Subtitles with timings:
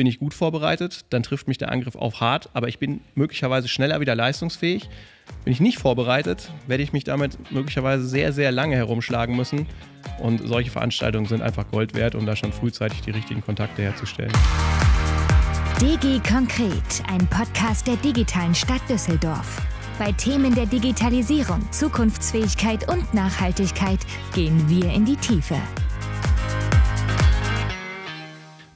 [0.00, 3.68] bin ich gut vorbereitet, dann trifft mich der Angriff auch hart, aber ich bin möglicherweise
[3.68, 4.88] schneller wieder leistungsfähig.
[5.44, 9.66] Bin ich nicht vorbereitet, werde ich mich damit möglicherweise sehr, sehr lange herumschlagen müssen.
[10.18, 14.32] Und solche Veranstaltungen sind einfach Gold wert, um da schon frühzeitig die richtigen Kontakte herzustellen.
[15.82, 19.60] DG Konkret, ein Podcast der digitalen Stadt Düsseldorf.
[19.98, 24.00] Bei Themen der Digitalisierung, Zukunftsfähigkeit und Nachhaltigkeit
[24.34, 25.56] gehen wir in die Tiefe.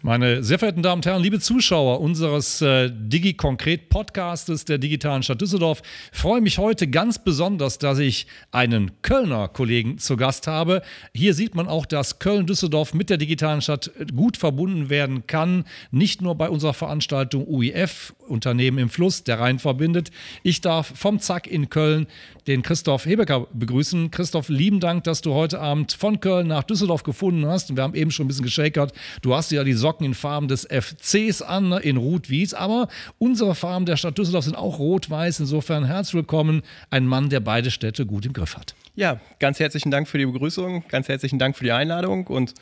[0.07, 5.40] Meine sehr verehrten Damen und Herren, liebe Zuschauer unseres äh, Digi-Konkret Podcastes der digitalen Stadt
[5.40, 5.80] Düsseldorf,
[6.13, 10.82] freue mich heute ganz besonders, dass ich einen Kölner Kollegen zu Gast habe.
[11.14, 15.64] Hier sieht man auch, dass Köln-Düsseldorf mit der digitalen Stadt gut verbunden werden kann.
[15.90, 20.11] Nicht nur bei unserer Veranstaltung UIF, Unternehmen im Fluss, der Rhein verbindet.
[20.43, 22.08] Ich darf vom Zack in Köln
[22.46, 24.11] den Christoph Hebecker begrüßen.
[24.11, 27.75] Christoph, lieben Dank, dass du heute Abend von Köln nach Düsseldorf gefunden hast.
[27.75, 28.93] Wir haben eben schon ein bisschen geschakert.
[29.22, 32.52] Du hast ja die Socken Socken in Farben des FCs an, ne, in Rot-Wies.
[32.55, 35.38] Aber unsere Farben der Stadt Düsseldorf sind auch rot-weiß.
[35.38, 36.62] Insofern herzlich willkommen.
[36.91, 38.74] Ein Mann, der beide Städte gut im Griff hat.
[38.96, 40.82] Ja, ganz herzlichen Dank für die Begrüßung.
[40.88, 42.27] Ganz herzlichen Dank für die Einladung.
[42.27, 42.54] Und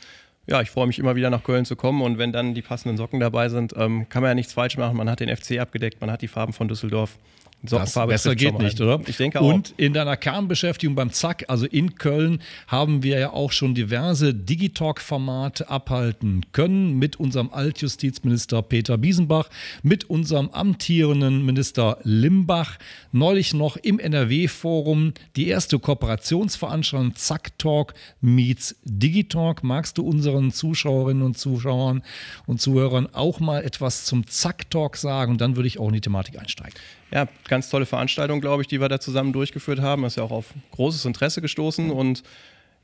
[0.45, 2.97] ja, ich freue mich immer wieder nach Köln zu kommen und wenn dann die passenden
[2.97, 4.95] Socken dabei sind, ähm, kann man ja nichts falsch machen.
[4.97, 7.17] Man hat den FC abgedeckt, man hat die Farben von Düsseldorf.
[7.65, 8.99] Sockenfarbe das besser geht nicht, oder?
[9.07, 9.53] Ich denke auch.
[9.53, 14.33] Und in deiner Kernbeschäftigung beim Zack, also in Köln, haben wir ja auch schon diverse
[14.33, 19.49] Digitalk-Formate abhalten können mit unserem Altjustizminister Peter Biesenbach,
[19.81, 22.77] mit unserem amtierenden Minister Limbach,
[23.13, 29.63] neulich noch im NRW-Forum die erste Kooperationsveranstaltung Zack Talk meets Digitalk.
[29.63, 32.03] Magst du unseren Zuschauerinnen und Zuschauern
[32.45, 35.31] und Zuhörern auch mal etwas zum Zack Talk sagen?
[35.31, 36.73] Und dann würde ich auch in die Thematik einsteigen
[37.13, 40.03] ja, ganz tolle Veranstaltung, glaube ich, die wir da zusammen durchgeführt haben.
[40.03, 42.23] Ist ja auch auf großes Interesse gestoßen und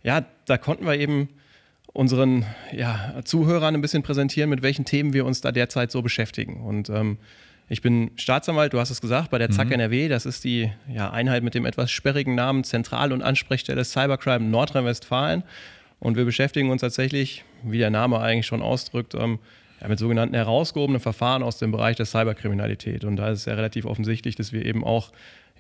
[0.03, 1.30] ja, da konnten wir eben
[1.94, 6.61] unseren ja, Zuhörern ein bisschen präsentieren, mit welchen Themen wir uns da derzeit so beschäftigen.
[6.61, 7.17] Und ähm,
[7.69, 9.73] ich bin Staatsanwalt, du hast es gesagt, bei der ZAK mhm.
[9.73, 10.08] NRW.
[10.08, 15.43] Das ist die ja, Einheit mit dem etwas sperrigen Namen Zentral- und Ansprechstelle Cybercrime Nordrhein-Westfalen.
[15.99, 19.39] Und wir beschäftigen uns tatsächlich, wie der Name eigentlich schon ausdrückt, ähm,
[19.81, 23.05] ja, mit sogenannten herausgehobenen Verfahren aus dem Bereich der Cyberkriminalität.
[23.05, 25.11] Und da ist es ja relativ offensichtlich, dass wir eben auch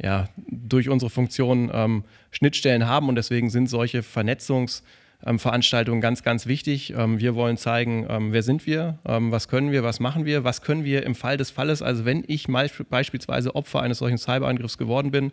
[0.01, 6.45] ja, durch unsere Funktion ähm, Schnittstellen haben und deswegen sind solche Vernetzungsveranstaltungen ähm, ganz, ganz
[6.47, 6.93] wichtig.
[6.95, 10.61] Ähm, wir wollen zeigen, ähm, wer sind wir, was können wir, was machen wir, was
[10.61, 15.11] können wir im Fall des Falles, also wenn ich beispielsweise Opfer eines solchen Cyberangriffs geworden
[15.11, 15.31] bin,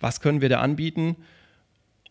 [0.00, 1.16] was können wir da anbieten?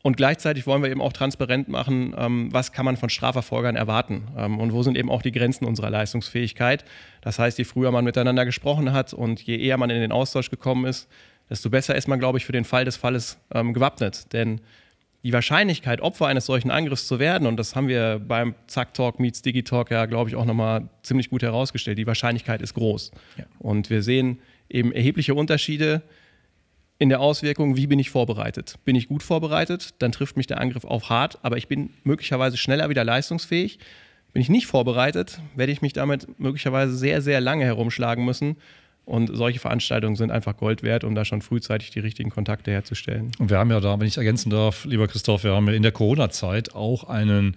[0.07, 4.29] Und gleichzeitig wollen wir eben auch transparent machen, ähm, was kann man von Strafverfolgern erwarten
[4.37, 6.85] ähm, und wo sind eben auch die Grenzen unserer Leistungsfähigkeit.
[7.19, 10.49] Das heißt, je früher man miteinander gesprochen hat und je eher man in den Austausch
[10.49, 11.09] gekommen ist,
[11.49, 14.31] desto besser ist man, glaube ich, für den Fall des Falles ähm, gewappnet.
[14.31, 14.61] Denn
[15.23, 19.19] die Wahrscheinlichkeit, Opfer eines solchen Angriffs zu werden, und das haben wir beim Zack Talk
[19.19, 23.11] meets Digitalk ja, glaube ich, auch nochmal ziemlich gut herausgestellt, die Wahrscheinlichkeit ist groß.
[23.37, 23.43] Ja.
[23.59, 24.39] Und wir sehen
[24.69, 26.01] eben erhebliche Unterschiede
[26.99, 28.75] in der Auswirkung, wie bin ich vorbereitet?
[28.85, 32.57] Bin ich gut vorbereitet, dann trifft mich der Angriff auch hart, aber ich bin möglicherweise
[32.57, 33.79] schneller wieder leistungsfähig.
[34.33, 38.57] Bin ich nicht vorbereitet, werde ich mich damit möglicherweise sehr, sehr lange herumschlagen müssen.
[39.05, 43.31] Und solche Veranstaltungen sind einfach Gold wert, um da schon frühzeitig die richtigen Kontakte herzustellen.
[43.39, 45.83] Und wir haben ja da, wenn ich ergänzen darf, lieber Christoph, wir haben ja in
[45.83, 47.55] der Corona-Zeit auch einen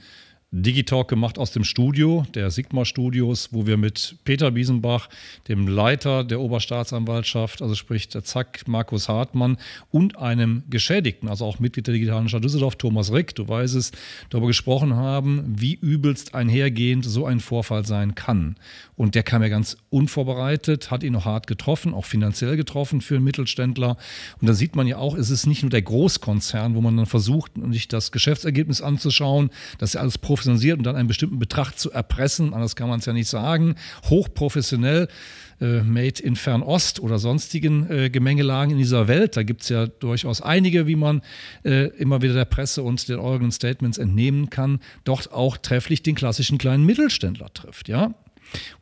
[0.52, 5.08] Digitalk gemacht aus dem Studio, der Sigma Studios, wo wir mit Peter Biesenbach,
[5.46, 9.58] dem Leiter der Oberstaatsanwaltschaft, also sprich der Zack, Markus Hartmann
[9.92, 13.92] und einem Geschädigten, also auch Mitglied der digitalen Stadt Düsseldorf, Thomas Rick, du weißt es,
[14.30, 18.56] darüber gesprochen haben, wie übelst einhergehend so ein Vorfall sein kann.
[18.96, 23.14] Und der kam ja ganz unvorbereitet, hat ihn noch hart getroffen, auch finanziell getroffen für
[23.14, 23.96] einen Mittelständler.
[24.40, 27.06] Und da sieht man ja auch, es ist nicht nur der Großkonzern, wo man dann
[27.06, 31.38] versucht, sich das Geschäftsergebnis anzuschauen, das ist ja alles professionell professionalisiert und dann einen bestimmten
[31.38, 33.74] Betrag zu erpressen, anders kann man es ja nicht sagen,
[34.08, 35.08] hochprofessionell,
[35.60, 39.36] äh, made in Fernost oder sonstigen äh, Gemengelagen in dieser Welt.
[39.36, 41.20] Da gibt es ja durchaus einige, wie man
[41.64, 46.14] äh, immer wieder der Presse und den Oregon Statements entnehmen kann, dort auch trefflich den
[46.14, 48.14] klassischen kleinen Mittelständler trifft, ja.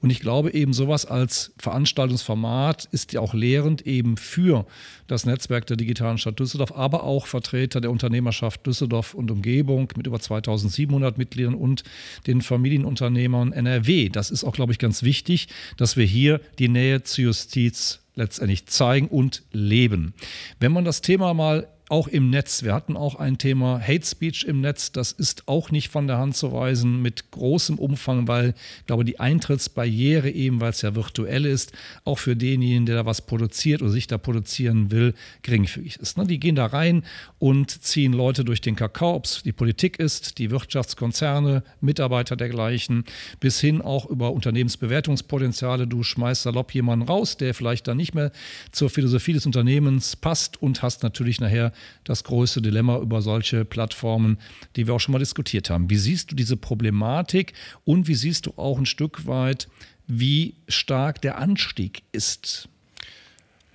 [0.01, 4.67] Und ich glaube eben sowas als Veranstaltungsformat ist ja auch lehrend eben für
[5.07, 10.07] das Netzwerk der digitalen Stadt Düsseldorf, aber auch Vertreter der Unternehmerschaft Düsseldorf und Umgebung mit
[10.07, 11.85] über 2700 Mitgliedern und
[12.27, 14.09] den Familienunternehmern NRW.
[14.09, 18.67] Das ist auch, glaube ich, ganz wichtig, dass wir hier die Nähe zur Justiz letztendlich
[18.67, 20.13] zeigen und leben.
[20.61, 22.63] Wenn man das Thema mal auch im Netz.
[22.63, 24.93] Wir hatten auch ein Thema Hate Speech im Netz.
[24.93, 29.05] Das ist auch nicht von der Hand zu weisen mit großem Umfang, weil ich glaube,
[29.05, 31.73] die Eintrittsbarriere eben, weil es ja virtuell ist,
[32.05, 36.19] auch für denjenigen, der da was produziert oder sich da produzieren will, geringfügig ist.
[36.19, 36.27] Ne?
[36.27, 37.05] Die gehen da rein
[37.39, 43.05] und ziehen Leute durch den Kakao, ob es die Politik ist, die Wirtschaftskonzerne, Mitarbeiter dergleichen,
[43.41, 45.87] bis hin auch über Unternehmensbewertungspotenziale.
[45.87, 48.31] Du schmeißt salopp jemanden raus, der vielleicht dann nicht mehr
[48.73, 51.73] zur Philosophie des Unternehmens passt und hast natürlich nachher
[52.05, 54.39] das größte Dilemma über solche Plattformen,
[54.77, 55.91] die wir auch schon mal diskutiert haben.
[55.91, 57.53] Wie siehst du diese Problematik
[57.85, 59.69] und wie siehst du auch ein Stück weit,
[60.07, 62.69] wie stark der Anstieg ist?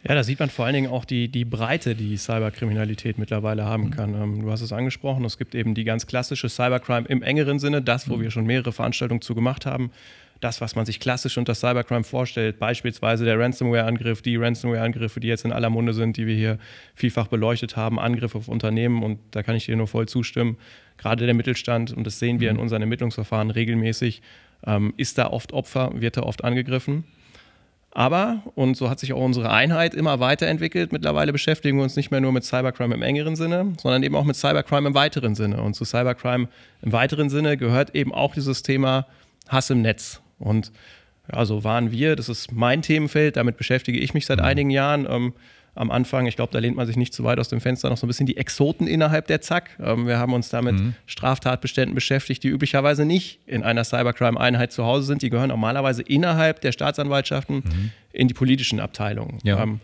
[0.07, 3.89] Ja, da sieht man vor allen Dingen auch die, die Breite, die Cyberkriminalität mittlerweile haben
[3.89, 4.13] kann.
[4.13, 7.81] Ähm, du hast es angesprochen, es gibt eben die ganz klassische Cybercrime im engeren Sinne,
[7.81, 9.91] das, wo wir schon mehrere Veranstaltungen zu gemacht haben
[10.43, 15.45] das, was man sich klassisch unter Cybercrime vorstellt, beispielsweise der Ransomware-Angriff, die Ransomware-Angriffe, die jetzt
[15.45, 16.59] in aller Munde sind, die wir hier
[16.95, 20.57] vielfach beleuchtet haben, Angriffe auf Unternehmen und da kann ich dir nur voll zustimmen.
[20.97, 22.63] Gerade der Mittelstand, und das sehen wir in mhm.
[22.63, 24.21] unseren Ermittlungsverfahren regelmäßig,
[24.65, 27.03] ähm, ist da oft Opfer, wird da oft angegriffen.
[27.95, 32.09] Aber, und so hat sich auch unsere Einheit immer weiterentwickelt, mittlerweile beschäftigen wir uns nicht
[32.09, 35.61] mehr nur mit Cybercrime im engeren Sinne, sondern eben auch mit Cybercrime im weiteren Sinne.
[35.61, 36.47] Und zu Cybercrime
[36.81, 39.05] im weiteren Sinne gehört eben auch dieses Thema
[39.47, 40.22] Hass im Netz.
[40.43, 40.71] Und
[41.31, 42.15] ja, so waren wir.
[42.15, 44.45] Das ist mein Themenfeld, damit beschäftige ich mich seit mhm.
[44.45, 45.07] einigen Jahren.
[45.09, 45.33] Ähm,
[45.75, 47.97] am Anfang, ich glaube, da lehnt man sich nicht zu weit aus dem Fenster, noch
[47.97, 49.71] so ein bisschen die Exoten innerhalb der ZAK.
[49.79, 50.93] Ähm, wir haben uns da mit mhm.
[51.07, 55.23] Straftatbeständen beschäftigt, die üblicherweise nicht in einer Cybercrime-Einheit zu Hause sind.
[55.23, 57.91] Die gehören normalerweise innerhalb der Staatsanwaltschaften mhm.
[58.11, 59.39] in die politischen Abteilungen.
[59.43, 59.63] Ja.
[59.63, 59.79] Ähm,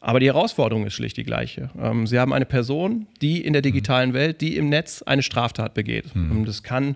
[0.00, 1.70] aber die Herausforderung ist schlicht die gleiche.
[1.80, 4.14] Ähm, Sie haben eine Person, die in der digitalen mhm.
[4.14, 6.14] Welt, die im Netz eine Straftat begeht.
[6.14, 6.44] Mhm.
[6.44, 6.94] Das kann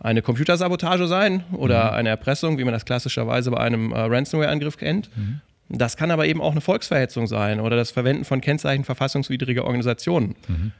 [0.00, 1.96] eine Computersabotage sein oder mhm.
[1.96, 5.10] eine Erpressung, wie man das klassischerweise bei einem äh, Ransomware-Angriff kennt.
[5.16, 5.40] Mhm.
[5.68, 10.36] Das kann aber eben auch eine Volksverhetzung sein oder das Verwenden von Kennzeichen verfassungswidriger Organisationen.
[10.46, 10.72] Mhm.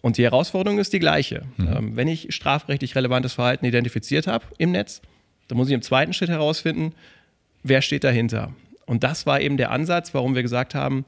[0.00, 1.42] Und die Herausforderung ist die gleiche.
[1.56, 1.68] Mhm.
[1.68, 5.02] Ähm, wenn ich strafrechtlich relevantes Verhalten identifiziert habe im Netz,
[5.48, 6.92] dann muss ich im zweiten Schritt herausfinden,
[7.62, 8.52] wer steht dahinter.
[8.86, 11.04] Und das war eben der Ansatz, warum wir gesagt haben,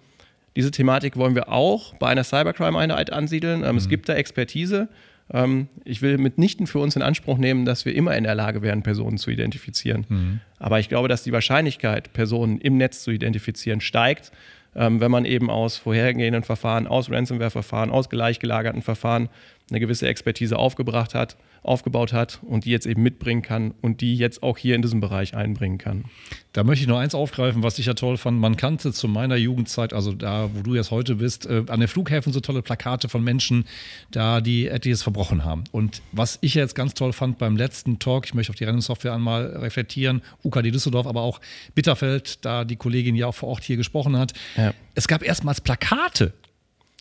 [0.57, 3.65] diese Thematik wollen wir auch bei einer Cybercrime-Einheit ansiedeln.
[3.65, 3.91] Ähm, es mhm.
[3.91, 4.89] gibt da Expertise
[5.33, 8.63] ähm, ich will mitnichten für uns in Anspruch nehmen, dass wir immer in der Lage
[8.63, 10.07] wären, Personen zu identifizieren.
[10.09, 10.41] Mhm.
[10.59, 14.33] Aber ich glaube, dass die Wahrscheinlichkeit, Personen im Netz zu identifizieren, steigt,
[14.77, 19.29] ähm, wenn man eben aus vorhergehenden Verfahren, aus Ransomware-Verfahren, aus gleichgelagerten Verfahren
[19.71, 21.37] eine gewisse Expertise aufgebracht hat
[21.67, 25.01] aufgebaut hat und die jetzt eben mitbringen kann und die jetzt auch hier in diesem
[25.01, 26.05] Bereich einbringen kann.
[26.53, 28.39] Da möchte ich noch eins aufgreifen, was ich ja toll fand.
[28.41, 31.89] Man kannte zu meiner Jugendzeit, also da, wo du jetzt heute bist, äh, an den
[31.89, 33.65] Flughäfen so tolle Plakate von Menschen,
[34.11, 35.65] da die etliches verbrochen haben.
[35.73, 39.13] Und was ich jetzt ganz toll fand beim letzten Talk, ich möchte auf die Rennsoftware
[39.13, 41.41] einmal reflektieren, UKD Düsseldorf, aber auch
[41.75, 44.33] Bitterfeld, da die Kollegin ja auch vor Ort hier gesprochen hat.
[44.57, 44.73] Ja.
[44.95, 46.33] Es gab erstmals Plakate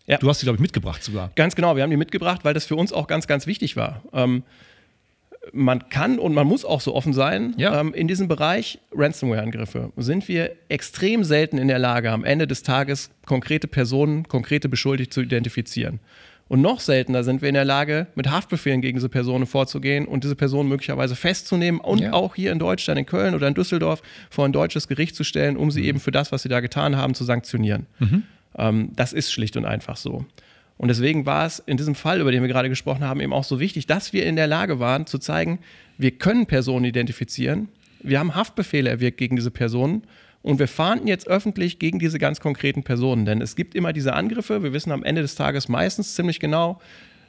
[0.07, 0.17] ja.
[0.17, 1.31] Du hast die, glaube ich, mitgebracht sogar.
[1.35, 4.03] Ganz genau, wir haben die mitgebracht, weil das für uns auch ganz, ganz wichtig war.
[4.13, 4.43] Ähm,
[5.53, 7.79] man kann und man muss auch so offen sein, ja.
[7.79, 12.63] ähm, in diesem Bereich Ransomware-Angriffe sind wir extrem selten in der Lage, am Ende des
[12.63, 15.99] Tages konkrete Personen, konkrete Beschuldigte zu identifizieren.
[16.47, 20.23] Und noch seltener sind wir in der Lage, mit Haftbefehlen gegen diese Personen vorzugehen und
[20.23, 22.13] diese Personen möglicherweise festzunehmen und ja.
[22.13, 25.57] auch hier in Deutschland, in Köln oder in Düsseldorf vor ein deutsches Gericht zu stellen,
[25.57, 25.87] um sie mhm.
[25.87, 27.87] eben für das, was sie da getan haben, zu sanktionieren.
[27.97, 28.23] Mhm.
[28.57, 30.25] Ähm, das ist schlicht und einfach so.
[30.77, 33.45] Und deswegen war es in diesem Fall, über den wir gerade gesprochen haben, eben auch
[33.45, 35.59] so wichtig, dass wir in der Lage waren zu zeigen,
[35.97, 37.69] wir können Personen identifizieren,
[38.01, 40.03] wir haben Haftbefehle erwirkt gegen diese Personen
[40.41, 43.25] und wir fahnden jetzt öffentlich gegen diese ganz konkreten Personen.
[43.25, 46.79] Denn es gibt immer diese Angriffe, wir wissen am Ende des Tages meistens ziemlich genau,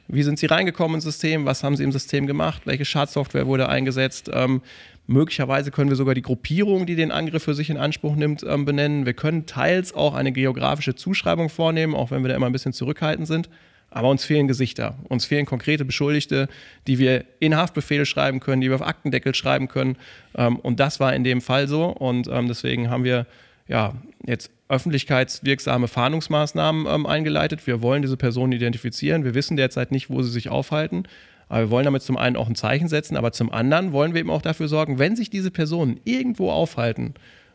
[0.09, 3.69] wie sind sie reingekommen ins System, was haben sie im System gemacht, welche Schadsoftware wurde
[3.69, 4.61] eingesetzt, ähm,
[5.07, 8.65] Möglicherweise können wir sogar die Gruppierung, die den Angriff für sich in Anspruch nimmt, ähm,
[8.65, 9.05] benennen.
[9.05, 12.73] Wir können teils auch eine geografische Zuschreibung vornehmen, auch wenn wir da immer ein bisschen
[12.73, 13.49] zurückhaltend sind.
[13.89, 14.95] Aber uns fehlen Gesichter.
[15.07, 16.49] Uns fehlen konkrete Beschuldigte,
[16.87, 19.95] die wir in Haftbefehle schreiben können, die wir auf Aktendeckel schreiben können.
[20.35, 21.85] Ähm, und das war in dem Fall so.
[21.85, 23.25] Und ähm, deswegen haben wir
[23.69, 23.93] ja,
[24.25, 27.65] jetzt öffentlichkeitswirksame Fahndungsmaßnahmen ähm, eingeleitet.
[27.65, 29.23] Wir wollen diese Personen identifizieren.
[29.23, 31.03] Wir wissen derzeit nicht, wo sie sich aufhalten.
[31.49, 34.21] Aber wir wollen damit zum einen auch ein Zeichen setzen, aber zum anderen wollen wir
[34.21, 37.13] eben auch dafür sorgen, wenn sich diese Personen irgendwo aufhalten,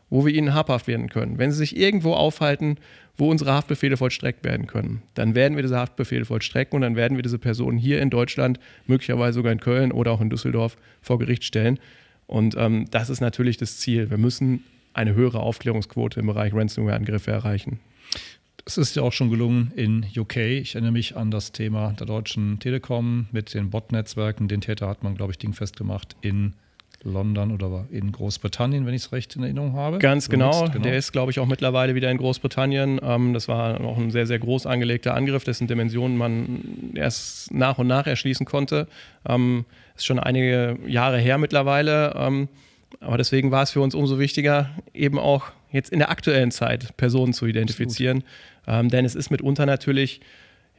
[0.09, 2.77] wo wir ihnen habhaft werden können, wenn sie sich irgendwo aufhalten,
[3.17, 7.17] wo unsere Haftbefehle vollstreckt werden können, dann werden wir diese Haftbefehle vollstrecken und dann werden
[7.17, 11.19] wir diese Personen hier in Deutschland, möglicherweise sogar in Köln oder auch in Düsseldorf vor
[11.19, 11.79] Gericht stellen.
[12.25, 14.09] Und ähm, das ist natürlich das Ziel.
[14.09, 17.79] Wir müssen eine höhere Aufklärungsquote im Bereich Ransomware-Angriffe erreichen.
[18.65, 20.37] Es ist ja auch schon gelungen in UK.
[20.37, 24.47] Ich erinnere mich an das Thema der Deutschen Telekom mit den Bot-Netzwerken.
[24.47, 26.53] Den Täter hat man, glaube ich, dingfest gemacht in
[27.03, 29.99] London oder in Großbritannien, wenn ich es recht in Erinnerung habe.
[29.99, 30.69] Ganz genau.
[30.69, 30.79] genau.
[30.83, 33.01] Der ist, glaube ich, auch mittlerweile wieder in Großbritannien.
[33.03, 37.77] Ähm, das war auch ein sehr, sehr groß angelegter Angriff, dessen Dimensionen man erst nach
[37.79, 38.87] und nach erschließen konnte.
[39.27, 39.65] Ähm,
[39.97, 42.13] ist schon einige Jahre her mittlerweile.
[42.15, 42.47] Ähm,
[43.01, 46.95] aber deswegen war es für uns umso wichtiger, eben auch jetzt in der aktuellen Zeit
[46.95, 48.23] Personen zu identifizieren.
[48.65, 50.21] Ähm, denn es ist mitunter natürlich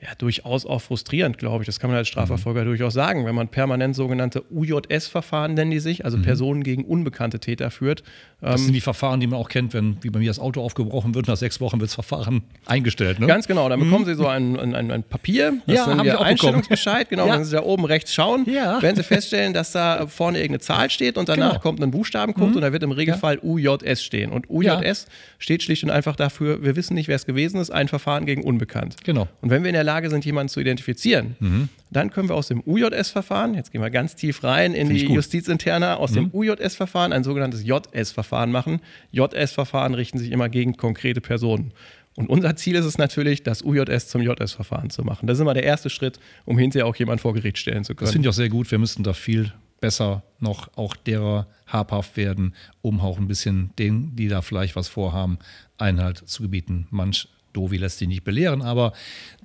[0.02, 1.66] ja, durchaus auch frustrierend, glaube ich.
[1.66, 2.66] Das kann man als Strafverfolger mhm.
[2.66, 6.22] durchaus sagen, wenn man permanent sogenannte UJS-Verfahren nennen die sich, also mhm.
[6.22, 8.02] Personen gegen unbekannte Täter führt.
[8.42, 10.62] Das ähm, sind die Verfahren, die man auch kennt, wenn wie bei mir das Auto
[10.62, 13.18] aufgebrochen wird, nach sechs Wochen wird das Verfahren eingestellt.
[13.18, 13.26] Ne?
[13.26, 14.08] Ganz genau, dann bekommen mhm.
[14.08, 17.34] Sie so ein, ein, ein Papier, das ja, haben wir Einstellungsbescheid, genau, ja.
[17.34, 18.82] wenn Sie da oben rechts schauen, ja.
[18.82, 21.60] werden Sie feststellen, dass da vorne irgendeine Zahl steht und danach genau.
[21.60, 22.56] kommt ein Buchstabencode mhm.
[22.56, 24.32] und da wird im Regelfall UJS stehen.
[24.32, 25.06] Und UJS
[25.38, 28.42] steht schlicht und einfach dafür, wir wissen nicht, wer es gewesen ist, ein Verfahren gegen
[28.42, 28.96] unbekannt.
[29.04, 29.28] Genau.
[29.40, 31.68] Und wenn wir in der Lage Lage sind, jemanden zu identifizieren, mhm.
[31.90, 35.06] dann können wir aus dem UJS-Verfahren, jetzt gehen wir ganz tief rein in Find die
[35.14, 36.14] Justizinterna, aus mhm.
[36.14, 38.80] dem UJS-Verfahren ein sogenanntes JS-Verfahren machen.
[39.12, 41.72] JS-Verfahren richten sich immer gegen konkrete Personen.
[42.16, 45.26] Und unser Ziel ist es natürlich, das UJS zum JS-Verfahren zu machen.
[45.26, 48.06] Das ist immer der erste Schritt, um hinterher auch jemanden vor Gericht stellen zu können.
[48.06, 48.70] Das finde ich auch sehr gut.
[48.70, 54.14] Wir müssten da viel besser noch auch derer habhaft werden, um auch ein bisschen denen,
[54.14, 55.38] die da vielleicht was vorhaben,
[55.76, 56.86] Einhalt zu gebieten.
[56.90, 58.92] Manch Dovi lässt sich nicht belehren, aber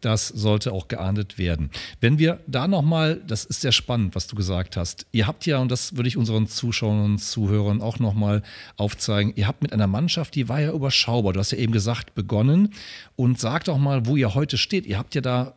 [0.02, 1.70] das sollte auch geahndet werden.
[2.02, 5.06] Wenn wir da nochmal, das ist sehr spannend, was du gesagt hast.
[5.12, 8.44] Ihr habt ja, und das würde ich unseren Zuschauern und Zuhörern auch nochmal
[8.76, 11.34] aufzeigen, ihr habt mit einer Mannschaft, die war ja überschaubar.
[11.34, 12.74] Du hast ja eben gesagt, begonnen.
[13.16, 14.86] Und sag doch mal, wo ihr heute steht.
[14.86, 15.54] Ihr habt ja da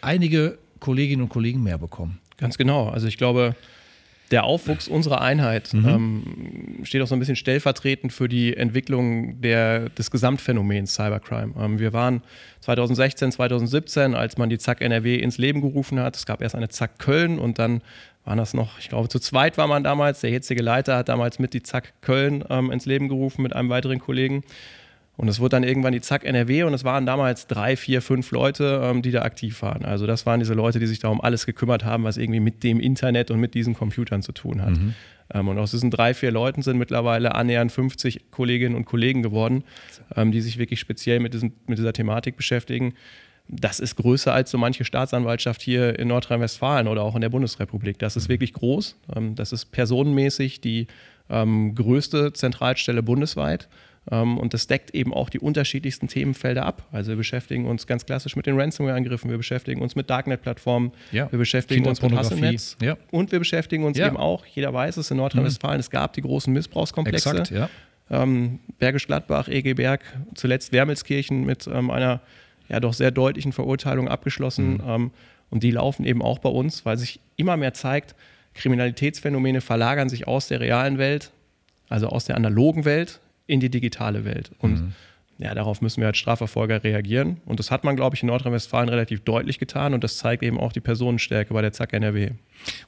[0.00, 2.20] einige Kolleginnen und Kollegen mehr bekommen.
[2.36, 2.88] Ganz genau.
[2.88, 3.56] Also ich glaube,
[4.30, 5.88] der Aufwuchs unserer Einheit mhm.
[5.88, 11.54] ähm, steht auch so ein bisschen stellvertretend für die Entwicklung der, des Gesamtphänomens Cybercrime.
[11.58, 12.22] Ähm, wir waren
[12.60, 16.16] 2016, 2017, als man die ZAK NRW ins Leben gerufen hat.
[16.16, 17.82] Es gab erst eine ZAK Köln und dann
[18.24, 20.20] waren das noch, ich glaube, zu zweit war man damals.
[20.20, 23.70] Der jetzige Leiter hat damals mit die ZAK Köln ähm, ins Leben gerufen mit einem
[23.70, 24.42] weiteren Kollegen.
[25.18, 28.30] Und es wurde dann irgendwann die Zack NRW und es waren damals drei, vier, fünf
[28.30, 29.84] Leute, ähm, die da aktiv waren.
[29.84, 32.62] Also das waren diese Leute, die sich da um alles gekümmert haben, was irgendwie mit
[32.62, 34.78] dem Internet und mit diesen Computern zu tun hat.
[34.78, 34.94] Mhm.
[35.34, 39.64] Ähm, und aus diesen drei, vier Leuten sind mittlerweile annähernd 50 Kolleginnen und Kollegen geworden,
[40.14, 42.94] ähm, die sich wirklich speziell mit, diesem, mit dieser Thematik beschäftigen.
[43.48, 47.98] Das ist größer als so manche Staatsanwaltschaft hier in Nordrhein-Westfalen oder auch in der Bundesrepublik.
[47.98, 48.34] Das ist mhm.
[48.34, 48.96] wirklich groß.
[49.16, 50.86] Ähm, das ist personenmäßig die
[51.28, 53.68] ähm, größte Zentralstelle bundesweit.
[54.10, 56.86] Ähm, und das deckt eben auch die unterschiedlichsten Themenfelder ab.
[56.92, 61.30] Also wir beschäftigen uns ganz klassisch mit den Ransomware-Angriffen, wir beschäftigen uns mit Darknet-Plattformen, ja.
[61.30, 62.96] wir beschäftigen uns mit Hasselnetz ja.
[63.10, 64.06] und wir beschäftigen uns ja.
[64.06, 65.80] eben auch, jeder weiß es, in Nordrhein-Westfalen, mhm.
[65.80, 67.30] es gab die großen Missbrauchskomplexe.
[67.30, 67.68] Exakt, ja.
[68.10, 70.00] Ähm, Bergisch Gladbach, EG Berg,
[70.34, 72.20] zuletzt Wermelskirchen mit ähm, einer
[72.68, 74.74] ja doch sehr deutlichen Verurteilung abgeschlossen.
[74.74, 74.82] Mhm.
[74.86, 75.10] Ähm,
[75.50, 78.14] und die laufen eben auch bei uns, weil sich immer mehr zeigt,
[78.54, 81.32] Kriminalitätsphänomene verlagern sich aus der realen Welt,
[81.88, 84.52] also aus der analogen Welt in die digitale Welt.
[84.58, 84.92] Und mhm.
[85.38, 87.38] ja, darauf müssen wir als Strafverfolger reagieren.
[87.46, 89.94] Und das hat man, glaube ich, in Nordrhein-Westfalen relativ deutlich getan.
[89.94, 92.30] Und das zeigt eben auch die Personenstärke bei der ZAK NRW.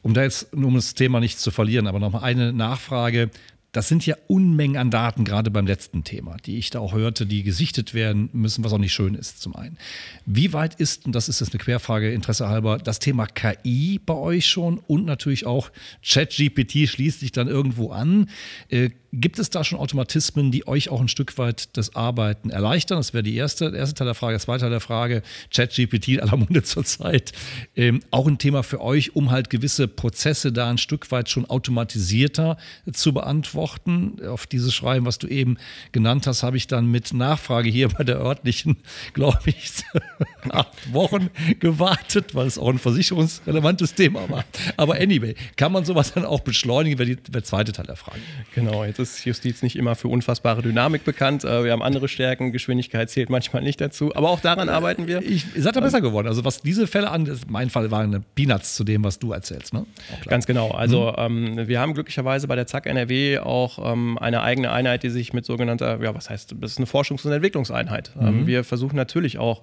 [0.02, 3.30] Um da jetzt, um das Thema nicht zu verlieren, aber nochmal eine Nachfrage.
[3.72, 7.24] Das sind ja Unmengen an Daten, gerade beim letzten Thema, die ich da auch hörte,
[7.24, 9.78] die gesichtet werden müssen, was auch nicht schön ist zum einen.
[10.26, 14.14] Wie weit ist, und das ist jetzt eine Querfrage, Interesse halber, das Thema KI bei
[14.14, 15.70] euch schon und natürlich auch
[16.04, 18.28] ChatGPT schließt sich dann irgendwo an.
[18.68, 22.98] Äh, Gibt es da schon Automatismen, die euch auch ein Stück weit das Arbeiten erleichtern?
[22.98, 24.34] Das wäre die erste, der erste Teil der Frage.
[24.34, 27.32] Der zweite Teil der Frage, ChatGPT aller Munde zurzeit,
[27.74, 31.44] ähm, auch ein Thema für euch, um halt gewisse Prozesse da ein Stück weit schon
[31.44, 32.56] automatisierter
[32.92, 34.24] zu beantworten.
[34.24, 35.58] Auf dieses Schreiben, was du eben
[35.90, 38.76] genannt hast, habe ich dann mit Nachfrage hier bei der örtlichen,
[39.12, 39.72] glaube ich,
[40.50, 44.44] acht Wochen gewartet, weil es auch ein versicherungsrelevantes Thema war.
[44.76, 48.20] Aber anyway, kann man sowas dann auch beschleunigen, wäre der zweite Teil der Frage.
[48.54, 51.44] Genau, jetzt ist Justiz nicht immer für unfassbare Dynamik bekannt.
[51.44, 55.22] Äh, wir haben andere Stärken, Geschwindigkeit zählt manchmal nicht dazu, aber auch daran arbeiten wir.
[55.22, 56.28] Ich, seid da besser geworden.
[56.28, 59.72] Also was diese Fälle an, mein Fall waren eine Peanuts zu dem, was du erzählst.
[59.72, 59.86] Ne?
[60.26, 60.70] Ganz genau.
[60.70, 61.56] Also mhm.
[61.56, 65.32] ähm, wir haben glücklicherweise bei der ZAK NRW auch ähm, eine eigene Einheit, die sich
[65.32, 68.12] mit sogenannter, ja was heißt, das ist eine Forschungs- und Entwicklungseinheit.
[68.20, 68.46] Ähm, mhm.
[68.46, 69.62] wir versuchen natürlich auch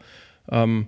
[0.50, 0.88] ähm,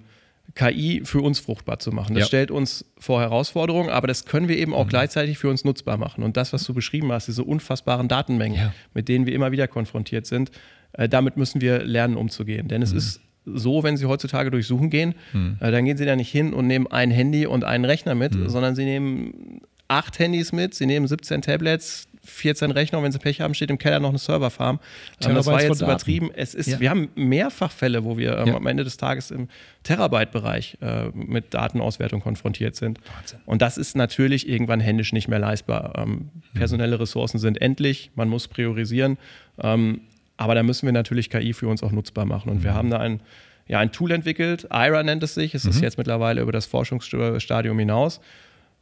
[0.56, 2.16] KI für uns fruchtbar zu machen.
[2.16, 2.28] Das ja.
[2.28, 4.90] stellt uns vor Herausforderungen, aber das können wir eben auch mhm.
[4.90, 6.24] gleichzeitig für uns nutzbar machen.
[6.24, 8.74] Und das, was du beschrieben hast, diese unfassbaren Datenmengen, ja.
[8.94, 10.52] mit denen wir immer wieder konfrontiert sind,
[10.94, 12.68] äh, damit müssen wir lernen, umzugehen.
[12.68, 12.98] Denn es mhm.
[12.98, 15.58] ist so, wenn Sie heutzutage durchsuchen gehen, mhm.
[15.60, 18.36] äh, dann gehen Sie da nicht hin und nehmen ein Handy und einen Rechner mit,
[18.36, 18.50] mhm.
[18.50, 23.20] sondern Sie nehmen acht Handys mit, Sie nehmen 17 Tablets, 14 Rechner und wenn sie
[23.20, 24.80] Pech haben, steht im Keller noch eine Serverfarm.
[25.24, 26.32] Ähm, das war jetzt übertrieben.
[26.36, 26.80] Es ist, ja.
[26.80, 28.56] Wir haben mehrfach Fälle, wo wir ähm, ja.
[28.56, 29.48] am Ende des Tages im
[29.84, 33.00] Terabyte-Bereich äh, mit Datenauswertung konfrontiert sind.
[33.16, 33.40] Wahnsinn.
[33.46, 35.94] Und das ist natürlich irgendwann händisch nicht mehr leistbar.
[35.98, 39.18] Ähm, personelle Ressourcen sind endlich, man muss priorisieren.
[39.62, 40.02] Ähm,
[40.38, 42.50] aber da müssen wir natürlich KI für uns auch nutzbar machen.
[42.50, 42.64] Und mhm.
[42.64, 43.22] wir haben da ein,
[43.68, 45.56] ja, ein Tool entwickelt, IRA nennt es sich.
[45.56, 45.72] Es mhm.
[45.72, 48.20] ist jetzt mittlerweile über das Forschungsstadium hinaus.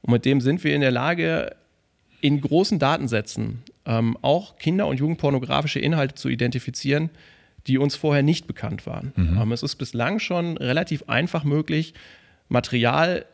[0.01, 1.56] Und mit dem sind wir in der Lage,
[2.22, 7.10] in großen Datensätzen ähm, auch Kinder- und Jugendpornografische Inhalte zu identifizieren,
[7.68, 9.14] die uns vorher nicht bekannt waren.
[9.16, 9.40] Mhm.
[9.42, 11.94] Ähm, es ist bislang schon relativ einfach möglich,
[12.50, 13.26] Material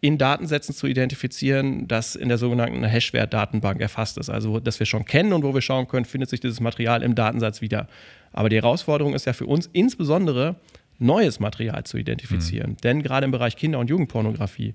[0.00, 4.30] in Datensätzen zu identifizieren, das in der sogenannten Hashwert-Datenbank erfasst ist.
[4.30, 7.14] Also, das wir schon kennen und wo wir schauen können, findet sich dieses Material im
[7.14, 7.88] Datensatz wieder.
[8.32, 10.56] Aber die Herausforderung ist ja für uns insbesondere,
[10.98, 12.72] neues Material zu identifizieren.
[12.72, 12.76] Mhm.
[12.78, 14.74] Denn gerade im Bereich Kinder- und Jugendpornografie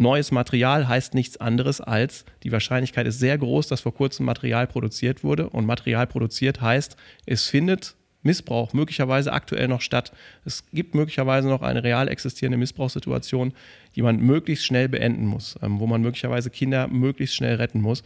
[0.00, 4.66] neues Material heißt nichts anderes als, die Wahrscheinlichkeit ist sehr groß, dass vor kurzem Material
[4.66, 5.48] produziert wurde.
[5.48, 10.12] Und Material produziert heißt, es findet Missbrauch möglicherweise aktuell noch statt.
[10.44, 13.54] Es gibt möglicherweise noch eine real existierende Missbrauchssituation,
[13.94, 18.02] die man möglichst schnell beenden muss, ähm, wo man möglicherweise Kinder möglichst schnell retten muss.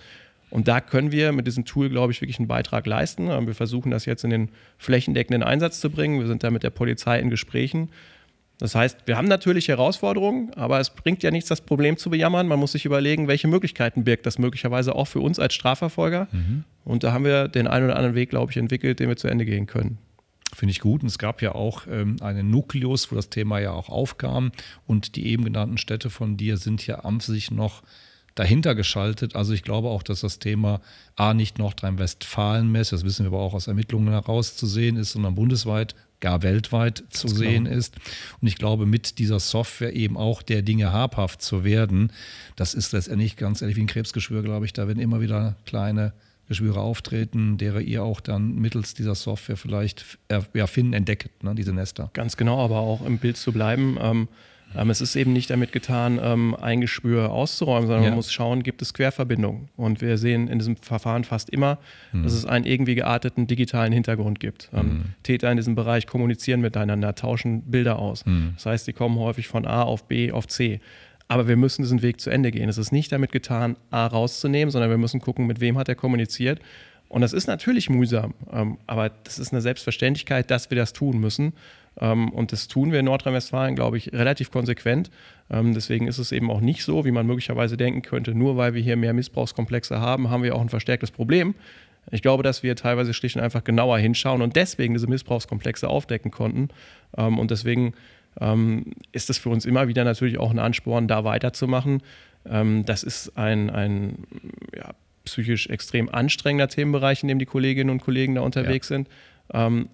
[0.51, 3.29] Und da können wir mit diesem Tool, glaube ich, wirklich einen Beitrag leisten.
[3.29, 6.21] Ähm, wir versuchen das jetzt in den flächendeckenden Einsatz zu bringen.
[6.21, 7.89] Wir sind da mit der Polizei in Gesprächen.
[8.61, 12.47] Das heißt, wir haben natürlich Herausforderungen, aber es bringt ja nichts, das Problem zu bejammern.
[12.47, 16.29] Man muss sich überlegen, welche Möglichkeiten birgt das möglicherweise auch für uns als Strafverfolger.
[16.31, 16.65] Mhm.
[16.85, 19.29] Und da haben wir den einen oder anderen Weg, glaube ich, entwickelt, den wir zu
[19.29, 19.97] Ende gehen können.
[20.55, 21.03] Finde ich gut.
[21.03, 24.53] Und es gab ja auch ähm, einen Nukleus, wo das Thema ja auch aufkam.
[24.87, 27.83] Und die eben genannten Städte von dir sind ja am sich noch
[28.35, 29.37] dahinter geschaltet.
[29.37, 30.81] Also ich glaube auch, dass das Thema
[31.17, 35.35] A nicht Nordrhein-Westfalen-mäßig, das wissen wir aber auch aus Ermittlungen heraus zu sehen ist, sondern
[35.35, 37.77] bundesweit gar weltweit zu Ganz sehen genau.
[37.77, 37.97] ist.
[38.41, 42.13] Und ich glaube, mit dieser Software eben auch der Dinge habhaft zu werden,
[42.57, 44.73] das ist letztendlich ganz ehrlich wie ein Krebsgeschwür, glaube ich.
[44.73, 46.13] Da werden immer wieder kleine
[46.49, 50.19] Geschwüre auftreten, derer ihr auch dann mittels dieser Software vielleicht
[50.53, 52.11] erfinden, entdeckt, ne, diese Nester.
[52.13, 53.97] Ganz genau, aber auch im Bild zu bleiben.
[54.01, 54.29] Ähm,
[54.77, 58.11] ähm, es ist eben nicht damit getan, ähm, ein Geschwür auszuräumen, sondern ja.
[58.11, 59.69] man muss schauen, gibt es Querverbindungen.
[59.77, 61.79] Und wir sehen in diesem Verfahren fast immer,
[62.13, 62.23] mhm.
[62.23, 64.71] dass es einen irgendwie gearteten digitalen Hintergrund gibt.
[64.73, 65.05] Ähm, mhm.
[65.23, 68.25] Täter in diesem Bereich kommunizieren miteinander, tauschen Bilder aus.
[68.27, 68.53] Mhm.
[68.57, 70.81] Das heißt, sie kommen häufig von A auf B auf C.
[71.27, 72.69] Aber wir müssen diesen Weg zu Ende gehen.
[72.69, 75.95] Es ist nicht damit getan, A rauszunehmen, sondern wir müssen gucken, mit wem hat er
[75.95, 76.61] kommuniziert.
[77.11, 81.19] Und das ist natürlich mühsam, ähm, aber das ist eine Selbstverständlichkeit, dass wir das tun
[81.19, 81.55] müssen.
[81.99, 85.11] Ähm, und das tun wir in Nordrhein-Westfalen, glaube ich, relativ konsequent.
[85.51, 88.75] Ähm, deswegen ist es eben auch nicht so, wie man möglicherweise denken könnte, nur weil
[88.75, 91.55] wir hier mehr Missbrauchskomplexe haben, haben wir auch ein verstärktes Problem.
[92.11, 96.31] Ich glaube, dass wir teilweise schlicht und einfach genauer hinschauen und deswegen diese Missbrauchskomplexe aufdecken
[96.31, 96.69] konnten.
[97.17, 97.95] Ähm, und deswegen
[99.11, 102.01] ist es für uns immer wieder natürlich auch ein Ansporn, da weiterzumachen.
[102.45, 104.25] das ist ein, ein
[104.73, 108.99] ja, psychisch extrem anstrengender Themenbereich, in dem die Kolleginnen und Kollegen da unterwegs ja.
[108.99, 109.09] sind.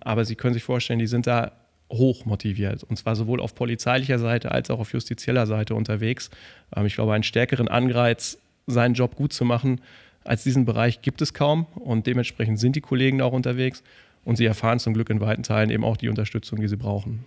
[0.01, 1.53] aber Sie können sich vorstellen, die sind da
[1.91, 2.83] hoch motiviert.
[2.85, 6.31] Und zwar sowohl auf polizeilicher Seite als auch auf justizieller Seite unterwegs.
[6.75, 9.81] Ähm, ich glaube, einen stärkeren Anreiz, seinen Job gut zu machen,
[10.25, 11.67] als diesen Bereich gibt es kaum.
[11.77, 13.83] Und dementsprechend sind die Kollegen auch unterwegs.
[14.25, 17.25] Und sie erfahren zum Glück in weiten Teilen eben auch die Unterstützung, die sie brauchen.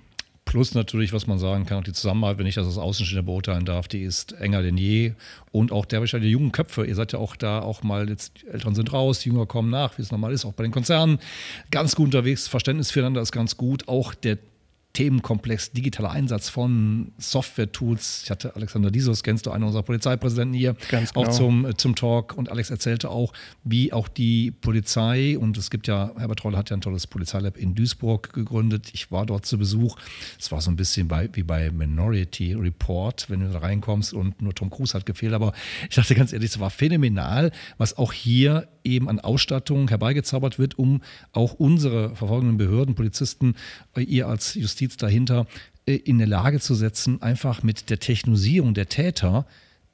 [0.49, 3.65] Plus natürlich, was man sagen kann, auch die Zusammenarbeit, wenn ich das als Außenstehender beurteilen
[3.65, 5.13] darf, die ist enger denn je.
[5.51, 6.87] Und auch der Bescheid der jungen Köpfe.
[6.87, 9.69] Ihr seid ja auch da auch mal, jetzt die Eltern sind raus, die Jünger kommen
[9.69, 11.19] nach, wie es normal ist, auch bei den Konzernen.
[11.69, 13.87] Ganz gut unterwegs, Verständnis füreinander ist ganz gut.
[13.87, 14.39] Auch der
[14.93, 18.23] Themenkomplex digitaler Einsatz von Software-Tools.
[18.23, 21.27] Ich hatte Alexander Diesos, kennst du, einer unserer Polizeipräsidenten hier, Ganz genau.
[21.27, 22.35] auch zum, äh, zum Talk.
[22.35, 23.31] Und Alex erzählte auch,
[23.63, 27.57] wie auch die Polizei, und es gibt ja, Herbert Troll hat ja ein tolles Polizeilab
[27.57, 28.89] in Duisburg gegründet.
[28.93, 29.95] Ich war dort zu Besuch.
[30.39, 34.41] Es war so ein bisschen bei, wie bei Minority Report, wenn du da reinkommst und
[34.41, 35.33] nur Tom Cruise hat gefehlt.
[35.33, 35.53] Aber
[35.87, 40.79] ich dachte ganz ehrlich, es war phänomenal, was auch hier eben an Ausstattung herbeigezaubert wird,
[40.79, 43.55] um auch unsere verfolgenden Behörden, Polizisten,
[43.95, 45.45] äh, ihr als Justiz Justiz dahinter
[45.85, 49.45] äh, in der Lage zu setzen, einfach mit der Technosierung der Täter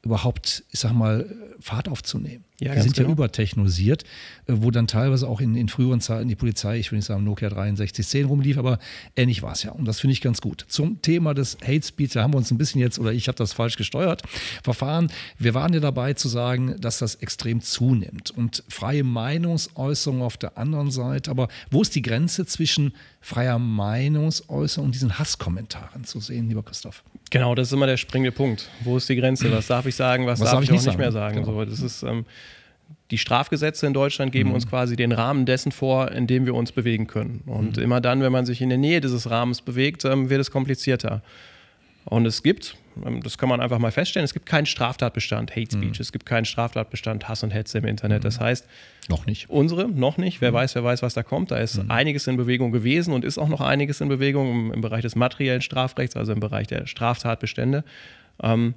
[0.04, 2.43] überhaupt, ich sag mal, Fahrt aufzunehmen.
[2.60, 3.10] Ja, die sind genau.
[3.10, 4.04] ja übertechnisiert,
[4.48, 7.24] äh, wo dann teilweise auch in, in früheren Zeiten die Polizei, ich will nicht sagen
[7.24, 8.80] Nokia 6310 rumlief, aber
[9.15, 9.72] ähnlich war es ja.
[9.72, 10.65] Und das finde ich ganz gut.
[10.70, 13.38] Zum Thema des Hate Speech, da haben wir uns ein bisschen jetzt, oder ich habe
[13.38, 14.22] das falsch gesteuert,
[14.63, 15.12] verfahren.
[15.38, 18.32] Wir waren ja dabei zu sagen, dass das extrem zunimmt.
[18.32, 21.32] Und freie Meinungsäußerung auf der anderen Seite.
[21.32, 27.04] Aber wo ist die Grenze zwischen freier Meinungsäußerung und diesen Hasskommentaren zu sehen, lieber Christoph?
[27.32, 28.70] Genau, das ist immer der springende Punkt.
[28.82, 29.52] Wo ist die Grenze?
[29.52, 30.98] Was darf ich sagen, was, was darf, ich, auch nicht sagen?
[30.98, 31.36] mehr sagen?
[31.38, 31.48] Genau.
[31.48, 32.26] So, das ist, ähm,
[33.12, 34.56] die Strafgesetze in Deutschland geben mhm.
[34.56, 37.44] uns quasi den Rahmen dessen vor, in dem wir uns bewegen können.
[37.46, 37.84] Und mhm.
[37.84, 41.22] immer dann, wenn man sich in der Nähe dieses Rahmens bewegt, ähm, wird es komplizierter.
[42.06, 44.26] Und es gibt Ähm, das kann man einfach mal feststellen.
[44.26, 46.00] Es gibt keinen Straftatbestand Hate Speech.
[46.00, 46.02] Mhm.
[46.02, 48.24] Es gibt keinen Straftatbestand Hass und Hetze im Internet.
[48.24, 48.44] Das mhm.
[48.44, 48.68] heißt,
[49.10, 49.50] noch nicht.
[49.50, 50.41] Unsere, noch nicht.
[50.41, 50.56] Wer mhm.
[50.56, 51.52] weiß, wer weiß, was da kommt.
[51.52, 51.91] Da ist mhm.
[51.91, 55.15] einiges in Bewegung gewesen und ist auch noch einiges in Bewegung im, im Bereich des
[55.15, 57.84] materiellen Strafrechts, also im Bereich der Straftatbestände.
[58.41, 58.74] Ähm,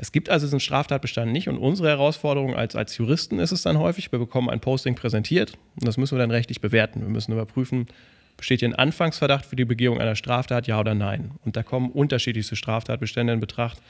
[0.00, 3.78] es gibt also diesen Straftatbestand nicht und unsere Herausforderung als, als Juristen ist es dann
[3.78, 7.00] häufig, wir bekommen ein Posting präsentiert und das müssen wir dann rechtlich bewerten.
[7.02, 7.88] Wir müssen überprüfen,
[8.36, 11.32] besteht hier ein Anfangsverdacht für die Begehung einer Straftat, ja oder nein.
[11.44, 13.82] Und da kommen unterschiedlichste Straftatbestände in Betracht.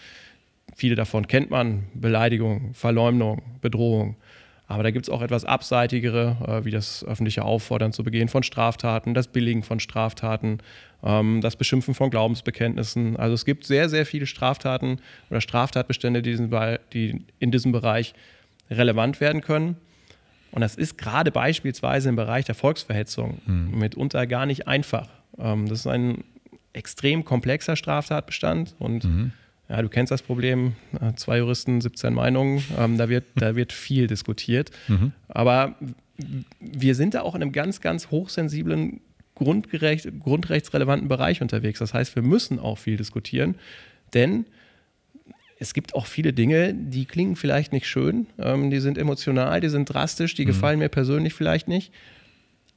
[0.75, 4.17] Viele davon kennt man, Beleidigung, Verleumdung, Bedrohung.
[4.67, 8.43] Aber da gibt es auch etwas abseitigere, äh, wie das öffentliche Auffordern zu begehen von
[8.43, 10.59] Straftaten, das Billigen von Straftaten,
[11.01, 13.17] das Beschimpfen von Glaubensbekenntnissen.
[13.17, 14.99] Also es gibt sehr, sehr viele Straftaten
[15.31, 18.15] oder Straftatbestände, die, in diesem Bereich
[18.69, 19.77] relevant werden können.
[20.51, 23.79] Und das ist gerade beispielsweise im Bereich der Volksverhetzung mhm.
[23.79, 25.09] mitunter gar nicht einfach.
[25.39, 26.25] Ähm, das ist ein
[26.73, 29.33] extrem komplexer Straftatbestand und mhm.
[29.69, 33.73] Ja, du kennst das Problem, äh, zwei Juristen, 17 Meinungen, ähm, da, wird, da wird
[33.73, 34.71] viel diskutiert.
[34.89, 35.13] Mhm.
[35.29, 35.75] Aber
[36.59, 39.01] wir sind da auch in einem ganz, ganz hochsensiblen,
[39.39, 41.79] grundgerecht, grundrechtsrelevanten Bereich unterwegs.
[41.79, 43.55] Das heißt, wir müssen auch viel diskutieren,
[44.15, 44.47] denn
[45.59, 49.69] es gibt auch viele Dinge, die klingen vielleicht nicht schön, ähm, die sind emotional, die
[49.69, 50.49] sind drastisch, die mhm.
[50.49, 51.93] gefallen mir persönlich vielleicht nicht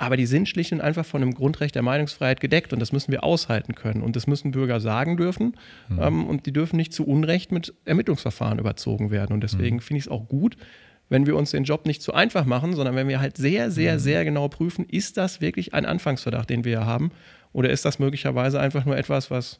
[0.01, 3.11] aber die sind schlicht und einfach von einem Grundrecht der Meinungsfreiheit gedeckt und das müssen
[3.11, 5.55] wir aushalten können und das müssen Bürger sagen dürfen
[5.89, 5.99] mhm.
[6.01, 9.81] ähm, und die dürfen nicht zu Unrecht mit Ermittlungsverfahren überzogen werden und deswegen mhm.
[9.81, 10.57] finde ich es auch gut,
[11.11, 13.95] wenn wir uns den Job nicht zu einfach machen, sondern wenn wir halt sehr, sehr,
[13.95, 13.99] mhm.
[13.99, 17.11] sehr genau prüfen, ist das wirklich ein Anfangsverdacht, den wir haben
[17.51, 19.59] oder ist das möglicherweise einfach nur etwas, was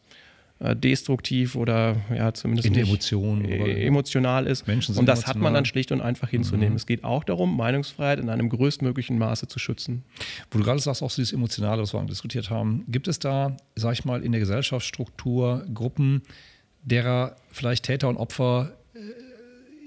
[0.60, 4.66] äh, destruktiv oder ja zumindest in Emotionen äh, emotional ist.
[4.66, 5.36] Menschen und das emotional.
[5.36, 6.70] hat man dann schlicht und einfach hinzunehmen.
[6.70, 6.78] Mhm.
[6.78, 10.04] Es geht auch darum, Meinungsfreiheit in einem größtmöglichen Maße zu schützen.
[10.52, 13.92] Wo du gerade sagst, auch dieses Emotionale, was wir diskutiert haben, gibt es da, sag
[13.92, 16.22] ich mal, in der Gesellschaftsstruktur Gruppen,
[16.84, 18.72] derer vielleicht Täter und Opfer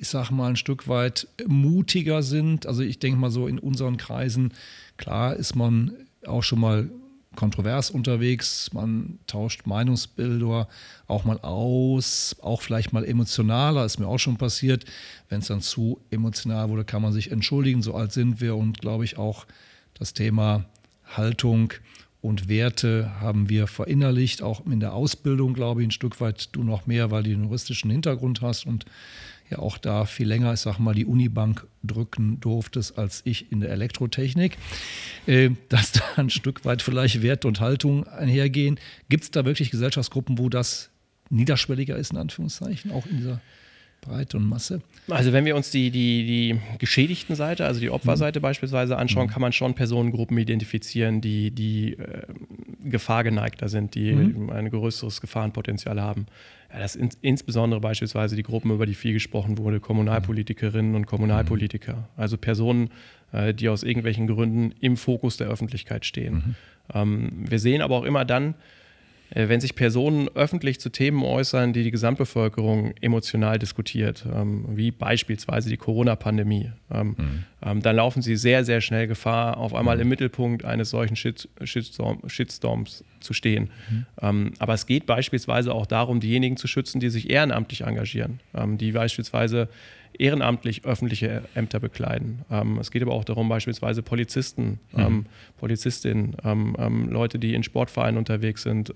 [0.00, 2.66] ich sag mal, ein Stück weit mutiger sind.
[2.66, 4.52] Also ich denke mal so in unseren Kreisen,
[4.96, 5.92] klar ist man
[6.26, 6.90] auch schon mal
[7.34, 10.68] kontrovers unterwegs, man tauscht Meinungsbilder
[11.06, 14.84] auch mal aus, auch vielleicht mal emotionaler, ist mir auch schon passiert.
[15.28, 18.80] Wenn es dann zu emotional wurde, kann man sich entschuldigen, so alt sind wir und
[18.80, 19.46] glaube ich auch
[19.94, 20.64] das Thema
[21.04, 21.72] Haltung
[22.20, 26.64] und Werte haben wir verinnerlicht, auch in der Ausbildung, glaube ich, ein Stück weit du
[26.64, 28.86] noch mehr, weil du den juristischen Hintergrund hast und
[29.54, 33.60] ja auch da viel länger, ich sag mal, die Unibank drücken durftest als ich in
[33.60, 34.58] der Elektrotechnik,
[35.26, 38.78] äh, dass da ein Stück weit vielleicht Wert und Haltung einhergehen.
[39.08, 40.90] Gibt es da wirklich Gesellschaftsgruppen, wo das
[41.30, 43.40] niederschwelliger ist, in Anführungszeichen, auch in dieser
[44.04, 44.82] Breite und Masse?
[45.08, 48.42] Also wenn wir uns die, die, die geschädigten Seite, also die Opferseite mhm.
[48.42, 49.30] beispielsweise anschauen, mhm.
[49.30, 52.22] kann man schon Personengruppen identifizieren, die, die äh,
[52.84, 54.50] gefahrgeneigter sind, die mhm.
[54.50, 56.26] ein größeres Gefahrenpotenzial haben.
[56.72, 61.94] Ja, das in, insbesondere beispielsweise die Gruppen, über die viel gesprochen wurde, Kommunalpolitikerinnen und Kommunalpolitiker.
[61.94, 62.04] Mhm.
[62.16, 62.90] Also Personen,
[63.32, 66.34] äh, die aus irgendwelchen Gründen im Fokus der Öffentlichkeit stehen.
[66.34, 66.54] Mhm.
[66.94, 68.54] Ähm, wir sehen aber auch immer dann,
[69.34, 75.68] wenn sich Personen öffentlich zu Themen äußern, die die Gesamtbevölkerung emotional diskutiert, ähm, wie beispielsweise
[75.68, 77.44] die Corona-Pandemie, ähm, mhm.
[77.66, 80.02] Ähm, dann laufen sie sehr, sehr schnell Gefahr, auf einmal mhm.
[80.02, 83.70] im Mittelpunkt eines solchen Shit Shitstorm, Shitstorms zu stehen.
[84.20, 84.52] Mhm.
[84.58, 89.70] aber es geht beispielsweise auch darum, diejenigen zu schützen, die sich ehrenamtlich engagieren, die beispielsweise
[90.18, 92.42] ehrenamtlich öffentliche Ämter bekleiden.
[92.50, 95.00] Ähm, es geht aber auch darum, beispielsweise Polizisten, mhm.
[95.00, 95.26] ähm,
[95.58, 98.92] Polizistinnen, ähm, ähm Leute, die in Sportvereinen unterwegs sind,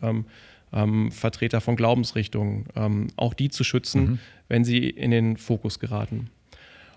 [1.11, 2.66] Vertreter von Glaubensrichtungen,
[3.16, 4.18] auch die zu schützen, mhm.
[4.48, 6.28] wenn sie in den Fokus geraten.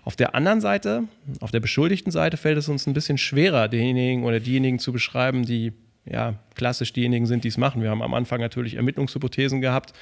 [0.04, 1.04] Auf der anderen Seite,
[1.40, 5.46] auf der beschuldigten Seite, fällt es uns ein bisschen schwerer, denjenigen oder diejenigen zu beschreiben,
[5.46, 5.72] die
[6.04, 7.80] ja klassisch diejenigen sind, die es machen.
[7.80, 9.94] Wir haben am Anfang natürlich Ermittlungshypothesen gehabt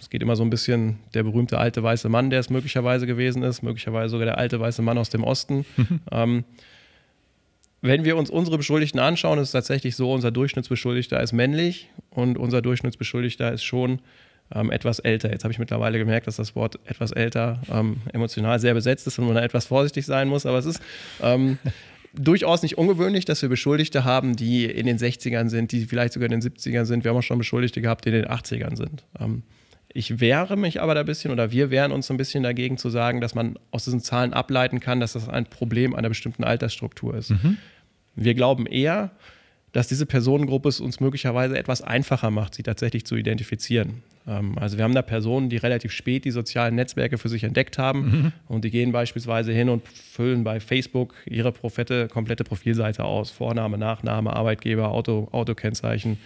[0.00, 3.42] es geht immer so ein bisschen der berühmte alte weiße Mann, der es möglicherweise gewesen
[3.42, 5.66] ist, möglicherweise sogar der alte weiße Mann aus dem Osten.
[6.10, 6.44] ähm,
[7.82, 12.36] wenn wir uns unsere Beschuldigten anschauen, ist es tatsächlich so, unser Durchschnittsbeschuldigter ist männlich und
[12.36, 14.00] unser Durchschnittsbeschuldigter ist schon
[14.54, 15.30] ähm, etwas älter.
[15.30, 19.18] Jetzt habe ich mittlerweile gemerkt, dass das Wort etwas älter ähm, emotional sehr besetzt ist
[19.18, 20.82] und man da etwas vorsichtig sein muss, aber es ist
[21.22, 21.58] ähm,
[22.12, 26.30] durchaus nicht ungewöhnlich, dass wir Beschuldigte haben, die in den 60ern sind, die vielleicht sogar
[26.30, 27.04] in den 70ern sind.
[27.04, 29.04] Wir haben auch schon Beschuldigte gehabt, die in den 80ern sind.
[29.18, 29.42] Ähm,
[29.92, 32.90] ich wehre mich aber da ein bisschen oder wir wehren uns ein bisschen dagegen zu
[32.90, 37.16] sagen, dass man aus diesen Zahlen ableiten kann, dass das ein Problem einer bestimmten Altersstruktur
[37.16, 37.30] ist.
[37.30, 37.56] Mhm.
[38.14, 39.10] Wir glauben eher,
[39.72, 44.02] dass diese Personengruppe es uns möglicherweise etwas einfacher macht, sie tatsächlich zu identifizieren.
[44.26, 47.78] Ähm, also wir haben da Personen, die relativ spät die sozialen Netzwerke für sich entdeckt
[47.78, 48.32] haben mhm.
[48.48, 53.30] und die gehen beispielsweise hin und füllen bei Facebook ihre Profette, komplette Profilseite aus.
[53.30, 56.18] Vorname, Nachname, Arbeitgeber, Auto, Autokennzeichen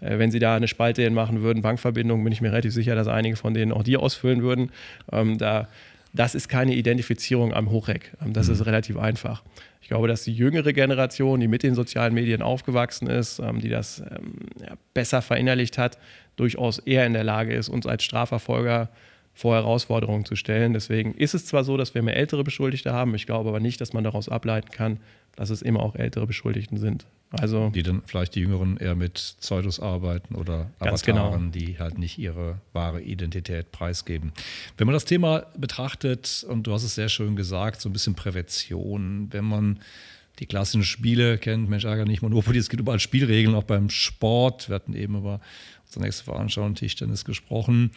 [0.00, 3.36] wenn sie da eine Spalte machen würden, Bankverbindung, bin ich mir relativ sicher, dass einige
[3.36, 4.70] von denen auch die ausfüllen würden.
[5.10, 5.68] Ähm, da,
[6.12, 8.12] das ist keine Identifizierung am Hochreck.
[8.24, 8.54] Ähm, das mhm.
[8.54, 9.42] ist relativ einfach.
[9.80, 13.68] Ich glaube, dass die jüngere Generation, die mit den sozialen Medien aufgewachsen ist, ähm, die
[13.68, 14.02] das
[14.94, 15.98] besser verinnerlicht hat,
[16.36, 18.90] durchaus eher in der Lage ist, uns als Strafverfolger
[19.36, 20.72] vor Herausforderungen zu stellen.
[20.72, 23.80] Deswegen ist es zwar so, dass wir mehr ältere Beschuldigte haben, ich glaube aber nicht,
[23.82, 24.98] dass man daraus ableiten kann,
[25.36, 27.04] dass es immer auch ältere Beschuldigten sind.
[27.32, 31.66] Also die dann vielleicht die Jüngeren eher mit Pseudos arbeiten oder Avataren, genau.
[31.66, 34.32] die halt nicht ihre wahre Identität preisgeben.
[34.78, 38.14] Wenn man das Thema betrachtet, und du hast es sehr schön gesagt, so ein bisschen
[38.14, 39.80] Prävention, wenn man
[40.38, 44.70] die klassischen Spiele kennt, Mensch, ärger nicht Monopoly, es gibt überall Spielregeln, auch beim Sport.
[44.70, 45.40] Wir hatten eben über
[45.96, 47.90] nächste Veranstaltung Tischtennis gesprochen.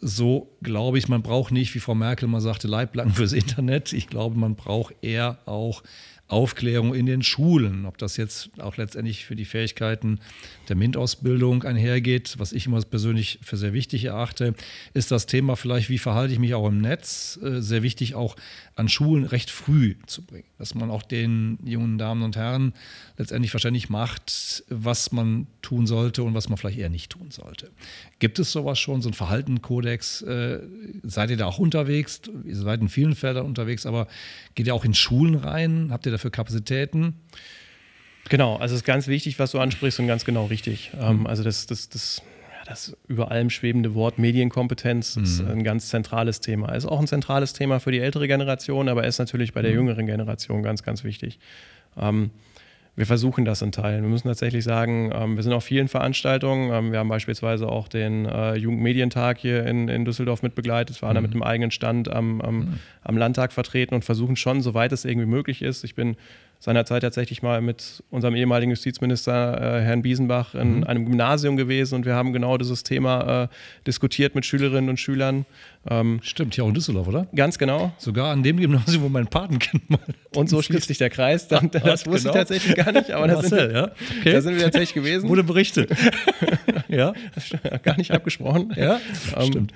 [0.00, 3.92] So glaube ich, man braucht nicht, wie Frau Merkel mal sagte, Leiblang fürs Internet.
[3.92, 5.82] Ich glaube, man braucht eher auch
[6.26, 10.20] Aufklärung in den Schulen, ob das jetzt auch letztendlich für die Fähigkeiten
[10.68, 14.54] der MINT-Ausbildung einhergeht, was ich immer persönlich für sehr wichtig erachte,
[14.94, 18.36] ist das Thema vielleicht, wie verhalte ich mich auch im Netz, äh, sehr wichtig auch
[18.76, 22.72] an Schulen recht früh zu bringen, dass man auch den jungen Damen und Herren
[23.16, 27.70] letztendlich wahrscheinlich macht, was man tun sollte und was man vielleicht eher nicht tun sollte.
[28.18, 30.22] Gibt es sowas schon, so ein Verhaltenkodex?
[30.22, 30.60] Äh,
[31.04, 32.22] seid ihr da auch unterwegs?
[32.44, 34.08] Ihr seid in vielen Feldern unterwegs, aber
[34.54, 35.88] geht ihr auch in Schulen rein?
[35.90, 37.14] Habt ihr dafür Kapazitäten?
[38.28, 40.90] Genau, also es ist ganz wichtig, was du ansprichst und ganz genau richtig.
[40.94, 41.26] Mhm.
[41.26, 42.22] also das, das, das,
[42.64, 45.22] das über allem schwebende Wort Medienkompetenz mhm.
[45.24, 46.74] ist ein ganz zentrales Thema.
[46.74, 49.78] Ist auch ein zentrales Thema für die ältere Generation, aber ist natürlich bei der mhm.
[49.78, 51.38] jüngeren Generation ganz, ganz wichtig.
[51.96, 52.30] Ähm,
[52.96, 54.02] wir versuchen das in Teilen.
[54.02, 56.72] Wir müssen tatsächlich sagen, ähm, wir sind auf vielen Veranstaltungen.
[56.72, 61.14] Ähm, wir haben beispielsweise auch den äh, Jugendmedientag hier in, in Düsseldorf mitbegleitet, waren mhm.
[61.14, 62.78] da mit einem eigenen Stand am, am, mhm.
[63.02, 65.82] am Landtag vertreten und versuchen schon, soweit es irgendwie möglich ist.
[65.82, 66.16] Ich bin
[66.64, 70.84] seinerzeit tatsächlich mal mit unserem ehemaligen Justizminister äh, Herrn Biesenbach in mhm.
[70.84, 73.48] einem Gymnasium gewesen und wir haben genau dieses Thema äh,
[73.86, 75.44] diskutiert mit Schülerinnen und Schülern.
[75.86, 77.26] Ähm, Stimmt, hier auch in Düsseldorf, oder?
[77.36, 77.92] Ganz genau.
[77.98, 79.98] Sogar an dem Gymnasium, wo mein Patenkind mal.
[80.34, 81.46] Und so schließt sich der Kreis.
[81.48, 82.30] Dann, das wusste genau.
[82.30, 83.90] ich tatsächlich gar nicht, aber da, Marcel, sind, ja?
[84.18, 84.32] okay.
[84.32, 85.28] da sind wir tatsächlich gewesen.
[85.28, 85.90] Wurde berichtet.
[86.88, 87.12] ja.
[87.82, 88.72] Gar nicht abgesprochen.
[88.76, 88.98] Ja,
[89.36, 89.72] ähm, stimmt.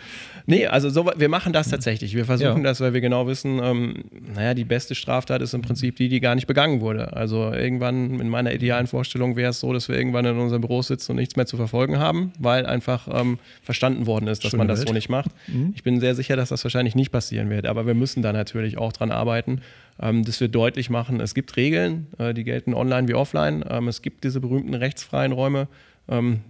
[0.47, 2.15] Nee, also so, wir machen das tatsächlich.
[2.15, 2.71] Wir versuchen ja.
[2.71, 6.21] das, weil wir genau wissen, ähm, naja, die beste Straftat ist im Prinzip die, die
[6.21, 7.17] gar nicht begangen wurde.
[7.17, 10.83] Also irgendwann in meiner idealen Vorstellung wäre es so, dass wir irgendwann in unserem Büro
[10.83, 14.59] sitzen und nichts mehr zu verfolgen haben, weil einfach ähm, verstanden worden ist, dass Schöne
[14.59, 14.89] man das Welt.
[14.89, 15.31] so nicht macht.
[15.47, 15.73] Mhm.
[15.75, 18.79] Ich bin sehr sicher, dass das wahrscheinlich nicht passieren wird, aber wir müssen da natürlich
[18.79, 19.61] auch dran arbeiten,
[20.01, 23.65] ähm, dass wir deutlich machen, es gibt Regeln, äh, die gelten online wie offline.
[23.69, 25.69] Ähm, es gibt diese berühmten rechtsfreien Räume.
[26.09, 26.41] Ähm,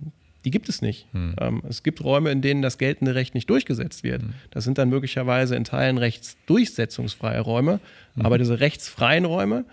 [0.45, 1.07] die gibt es nicht.
[1.12, 1.35] Hm.
[1.41, 4.23] Ähm, es gibt Räume, in denen das geltende Recht nicht durchgesetzt wird.
[4.23, 4.35] Hm.
[4.51, 7.81] Das sind dann möglicherweise in Teilen rechtsdurchsetzungsfreie Räume,
[8.14, 8.25] hm.
[8.25, 9.64] aber diese rechtsfreien Räume,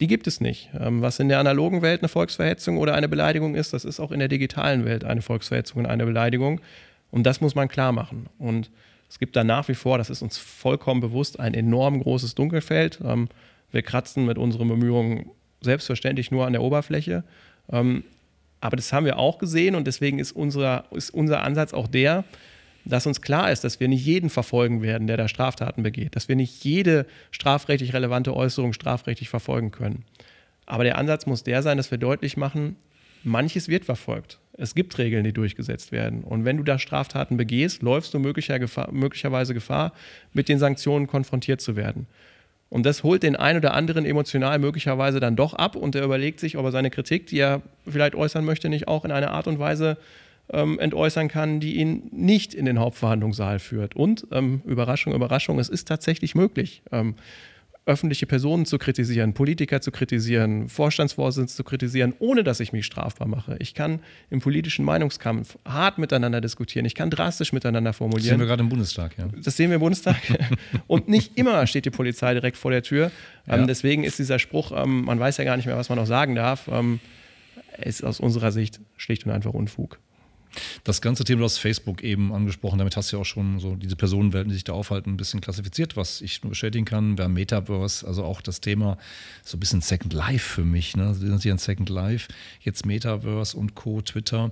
[0.00, 0.70] die gibt es nicht.
[0.78, 4.10] Ähm, was in der analogen Welt eine Volksverhetzung oder eine Beleidigung ist, das ist auch
[4.10, 6.60] in der digitalen Welt eine Volksverhetzung und eine Beleidigung.
[7.10, 8.26] Und das muss man klar machen.
[8.38, 8.70] Und
[9.08, 13.00] es gibt da nach wie vor, das ist uns vollkommen bewusst, ein enorm großes Dunkelfeld.
[13.04, 13.28] Ähm,
[13.70, 15.30] wir kratzen mit unseren Bemühungen
[15.60, 17.24] selbstverständlich nur an der Oberfläche.
[17.70, 18.04] Ähm,
[18.60, 22.24] aber das haben wir auch gesehen und deswegen ist, unser, ist unser Ansatz auch der,
[22.84, 26.28] dass uns klar ist, dass wir nicht jeden verfolgen werden, der da Straftaten begeht, dass
[26.28, 30.04] wir nicht jede strafrechtlich relevante Äußerung strafrechtlich verfolgen können.
[30.66, 32.76] Aber der Ansatz muss der sein, dass wir deutlich machen,
[33.22, 34.38] manches wird verfolgt.
[34.56, 36.22] Es gibt Regeln, die durchgesetzt werden.
[36.22, 39.92] Und wenn du da Straftaten begehst, läufst du möglicher Gefahr, möglicherweise Gefahr,
[40.32, 42.06] mit den Sanktionen konfrontiert zu werden.
[42.70, 46.40] Und das holt den einen oder anderen emotional möglicherweise dann doch ab und er überlegt
[46.40, 49.46] sich, ob er seine Kritik, die er vielleicht äußern möchte, nicht auch in einer Art
[49.46, 49.96] und Weise
[50.52, 53.96] ähm, entäußern kann, die ihn nicht in den Hauptverhandlungssaal führt.
[53.96, 56.82] Und ähm, Überraschung, Überraschung, es ist tatsächlich möglich.
[56.92, 57.14] Ähm,
[57.86, 63.28] öffentliche Personen zu kritisieren, Politiker zu kritisieren, Vorstandsvorsitzende zu kritisieren, ohne dass ich mich strafbar
[63.28, 63.56] mache.
[63.58, 66.86] Ich kann im politischen Meinungskampf hart miteinander diskutieren.
[66.86, 68.22] Ich kann drastisch miteinander formulieren.
[68.22, 69.28] Das sehen wir gerade im Bundestag, ja.
[69.42, 70.16] Das sehen wir im Bundestag.
[70.86, 73.10] Und nicht immer steht die Polizei direkt vor der Tür.
[73.46, 73.66] Ähm, ja.
[73.66, 76.34] deswegen ist dieser Spruch, ähm, man weiß ja gar nicht mehr, was man noch sagen
[76.34, 77.00] darf, ähm,
[77.82, 79.98] ist aus unserer Sicht schlicht und einfach Unfug.
[80.84, 83.76] Das ganze Thema, du hast Facebook eben angesprochen, damit hast du ja auch schon so
[83.76, 87.18] diese Personenwelten, die sich da aufhalten, ein bisschen klassifiziert, was ich nur bestätigen kann.
[87.18, 88.98] Wir haben Metaverse, also auch das Thema
[89.44, 90.96] so ein bisschen Second Life für mich.
[90.96, 91.14] Ne?
[91.14, 92.28] Sie sind hier ein Second Life,
[92.60, 94.50] jetzt Metaverse und Co., Twitter.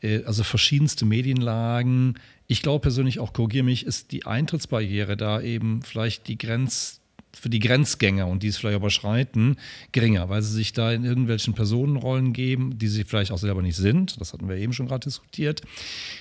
[0.00, 2.18] Äh, also verschiedenste Medienlagen.
[2.46, 7.00] Ich glaube persönlich auch, korrigiere mich, ist die Eintrittsbarriere da eben vielleicht die Grenz
[7.36, 9.56] für die Grenzgänger und die es vielleicht überschreiten,
[9.92, 13.76] geringer, weil sie sich da in irgendwelchen Personenrollen geben, die sie vielleicht auch selber nicht
[13.76, 14.20] sind.
[14.20, 15.62] Das hatten wir eben schon gerade diskutiert.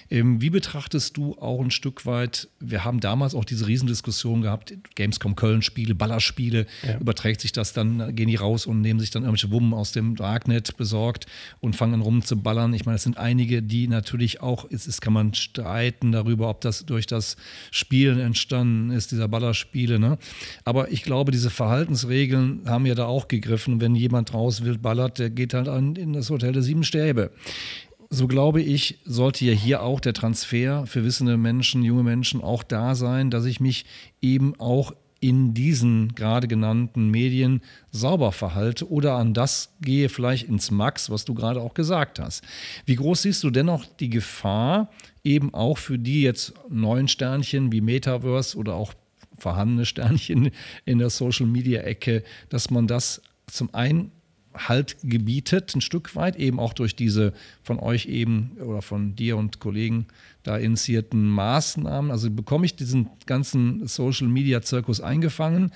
[0.09, 4.73] Ähm, wie betrachtest du auch ein Stück weit, wir haben damals auch diese Riesendiskussion gehabt,
[4.95, 6.97] Gamescom Köln-Spiele, Ballerspiele, ja.
[6.99, 10.15] überträgt sich das dann, gehen die raus und nehmen sich dann irgendwelche Wummen aus dem
[10.15, 11.25] Darknet besorgt
[11.59, 12.73] und fangen rum zu ballern.
[12.73, 16.61] Ich meine, es sind einige, die natürlich auch, es ist, kann man streiten darüber, ob
[16.61, 17.37] das durch das
[17.71, 19.99] Spielen entstanden ist, dieser Ballerspiele.
[19.99, 20.17] Ne?
[20.65, 23.79] Aber ich glaube, diese Verhaltensregeln haben ja da auch gegriffen.
[23.79, 27.31] Wenn jemand raus will, ballert, der geht halt an, in das Hotel der Sieben Stäbe
[28.13, 32.61] so glaube ich, sollte ja hier auch der Transfer für wissende Menschen, junge Menschen auch
[32.61, 33.85] da sein, dass ich mich
[34.21, 37.61] eben auch in diesen gerade genannten Medien
[37.91, 42.43] sauber verhalte oder an das gehe vielleicht ins Max, was du gerade auch gesagt hast.
[42.85, 44.91] Wie groß siehst du dennoch die Gefahr,
[45.23, 48.93] eben auch für die jetzt neuen Sternchen wie Metaverse oder auch
[49.37, 50.51] vorhandene Sternchen
[50.85, 54.11] in der Social-Media-Ecke, dass man das zum einen
[54.55, 59.35] Halt gebietet, ein Stück weit, eben auch durch diese von euch eben oder von dir
[59.35, 60.05] und Kollegen
[60.43, 62.11] da initiierten Maßnahmen.
[62.11, 65.71] Also bekomme ich diesen ganzen Social-Media-Zirkus eingefangen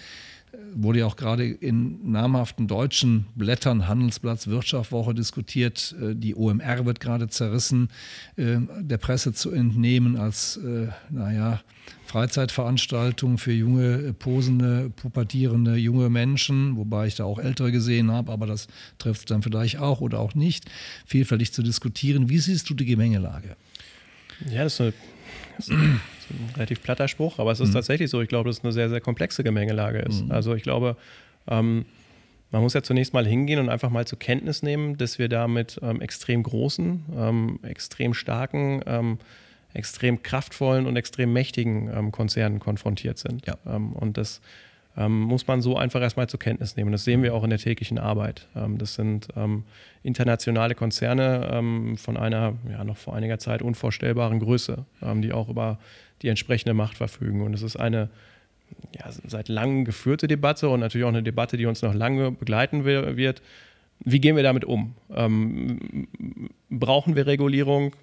[0.83, 5.95] wurde ja auch gerade in namhaften deutschen Blättern, Handelsblatt, Wirtschaftswoche diskutiert.
[6.01, 7.89] Äh, die OMR wird gerade zerrissen,
[8.35, 11.61] äh, der Presse zu entnehmen als, äh, naja,
[12.05, 18.45] Freizeitveranstaltung für junge, posende, pubertierende junge Menschen, wobei ich da auch ältere gesehen habe, aber
[18.45, 20.65] das trifft dann vielleicht auch oder auch nicht,
[21.05, 22.29] vielfältig zu diskutieren.
[22.29, 23.57] Wie siehst du die Gemengelage?
[24.49, 24.93] Ja, das ist eine
[25.57, 26.01] das ist ein
[26.55, 27.73] relativ platter Spruch, aber es ist mhm.
[27.73, 28.21] tatsächlich so.
[28.21, 30.25] Ich glaube, dass es eine sehr, sehr komplexe Gemengelage ist.
[30.25, 30.31] Mhm.
[30.31, 30.97] Also ich glaube,
[31.47, 31.85] ähm,
[32.51, 35.47] man muss ja zunächst mal hingehen und einfach mal zur Kenntnis nehmen, dass wir da
[35.47, 39.17] mit ähm, extrem großen, ähm, extrem starken, ähm,
[39.73, 43.45] extrem kraftvollen und extrem mächtigen ähm, Konzernen konfrontiert sind.
[43.45, 43.57] Ja.
[43.65, 44.41] Ähm, und das
[44.97, 46.91] ähm, muss man so einfach erstmal zur Kenntnis nehmen.
[46.91, 48.47] Das sehen wir auch in der täglichen Arbeit.
[48.55, 49.63] Ähm, das sind ähm,
[50.03, 55.49] internationale Konzerne ähm, von einer ja, noch vor einiger Zeit unvorstellbaren Größe, ähm, die auch
[55.49, 55.77] über
[56.23, 57.41] die entsprechende Macht verfügen.
[57.43, 58.09] Und es ist eine
[58.97, 62.83] ja, seit langem geführte Debatte und natürlich auch eine Debatte, die uns noch lange begleiten
[62.83, 63.41] wird.
[63.99, 64.95] Wie gehen wir damit um?
[65.13, 66.07] Ähm,
[66.69, 67.93] brauchen wir Regulierung?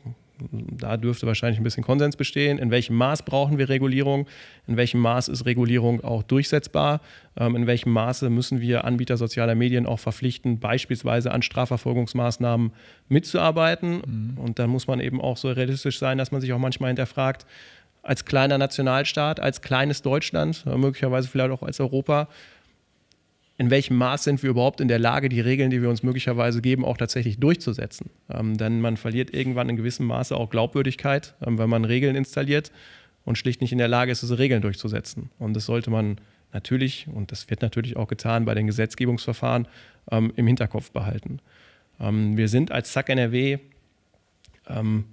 [0.50, 2.58] Da dürfte wahrscheinlich ein bisschen Konsens bestehen.
[2.58, 4.26] In welchem Maß brauchen wir Regulierung?
[4.66, 7.00] In welchem Maß ist Regulierung auch durchsetzbar?
[7.36, 12.72] Ähm, in welchem Maße müssen wir Anbieter sozialer Medien auch verpflichten, beispielsweise an Strafverfolgungsmaßnahmen
[13.08, 14.02] mitzuarbeiten?
[14.06, 14.38] Mhm.
[14.38, 17.46] Und dann muss man eben auch so realistisch sein, dass man sich auch manchmal hinterfragt,
[18.02, 22.28] als kleiner Nationalstaat, als kleines Deutschland, möglicherweise vielleicht auch als Europa,
[23.56, 26.60] in welchem Maß sind wir überhaupt in der Lage, die Regeln, die wir uns möglicherweise
[26.60, 28.10] geben, auch tatsächlich durchzusetzen.
[28.28, 32.72] Ähm, denn man verliert irgendwann in gewissem Maße auch Glaubwürdigkeit, ähm, wenn man Regeln installiert
[33.24, 35.30] und schlicht nicht in der Lage ist, diese Regeln durchzusetzen.
[35.38, 36.18] Und das sollte man
[36.52, 39.68] natürlich, und das wird natürlich auch getan bei den Gesetzgebungsverfahren,
[40.10, 41.38] ähm, im Hinterkopf behalten.
[42.00, 43.58] Ähm, wir sind als ZAK NRW
[44.68, 45.04] ähm,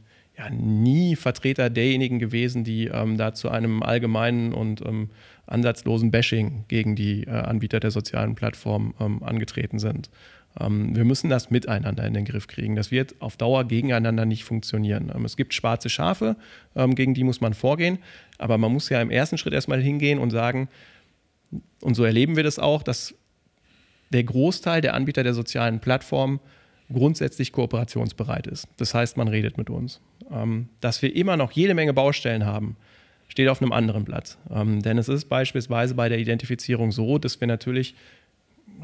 [0.42, 4.82] ja, nie Vertreter derjenigen gewesen, die ähm, da zu einem allgemeinen und
[5.46, 10.10] ansatzlosen Bashing gegen die äh, Anbieter der sozialen Plattformen ähm, angetreten sind.
[10.60, 12.76] Ähm, wir müssen das miteinander in den Griff kriegen.
[12.76, 15.12] Das wird auf Dauer gegeneinander nicht funktionieren.
[15.14, 16.36] Ähm, es gibt schwarze Schafe,
[16.76, 18.00] ähm, gegen die muss man vorgehen,
[18.38, 20.70] aber man muss ja im ersten Schritt erstmal hingehen und sagen,
[21.82, 23.14] und so erleben wir das auch, dass
[24.12, 26.40] der Großteil der Anbieter der sozialen Plattformen
[26.92, 28.68] grundsätzlich kooperationsbereit ist.
[28.78, 30.00] Das heißt, man redet mit uns.
[30.32, 32.78] Ähm, dass wir immer noch jede Menge Baustellen haben,
[33.28, 34.38] steht auf einem anderen Blatt.
[34.50, 37.96] Ähm, denn es ist beispielsweise bei der Identifizierung so, dass wir natürlich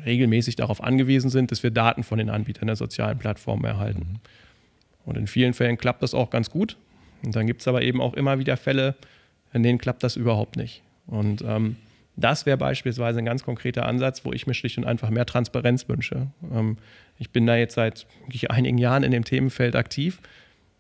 [0.06, 4.00] regelmäßig darauf angewiesen sind, dass wir Daten von den Anbietern der sozialen Plattformen erhalten.
[4.00, 4.20] Mhm.
[5.06, 6.78] Und in vielen Fällen klappt das auch ganz gut.
[7.24, 8.96] Und dann gibt es aber eben auch immer wieder Fälle,
[9.54, 10.84] in denen klappt das überhaupt nicht.
[11.08, 11.78] Und ähm,
[12.16, 15.88] das wäre beispielsweise ein ganz konkreter Ansatz, wo ich mir schlicht und einfach mehr Transparenz
[15.88, 16.28] wünsche.
[16.54, 16.78] Ähm,
[17.20, 18.06] ich bin da jetzt seit
[18.50, 20.20] einigen Jahren in dem Themenfeld aktiv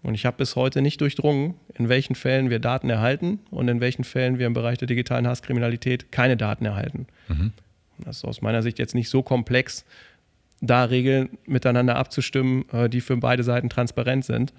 [0.03, 3.81] und ich habe bis heute nicht durchdrungen, in welchen Fällen wir Daten erhalten und in
[3.81, 7.07] welchen Fällen wir im Bereich der digitalen Hasskriminalität keine Daten erhalten.
[7.27, 7.51] Mhm.
[7.99, 9.85] Das ist aus meiner Sicht jetzt nicht so komplex,
[10.61, 14.53] da Regeln miteinander abzustimmen, äh, die für beide Seiten transparent sind.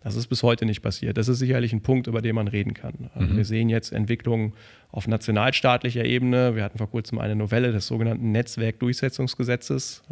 [0.00, 1.16] Das ist bis heute nicht passiert.
[1.16, 3.10] Das ist sicherlich ein Punkt, über den man reden kann.
[3.14, 3.36] Also mhm.
[3.38, 4.52] Wir sehen jetzt Entwicklungen
[4.90, 6.54] auf nationalstaatlicher Ebene.
[6.56, 10.02] Wir hatten vor kurzem eine Novelle des sogenannten Netzwerkdurchsetzungsgesetzes.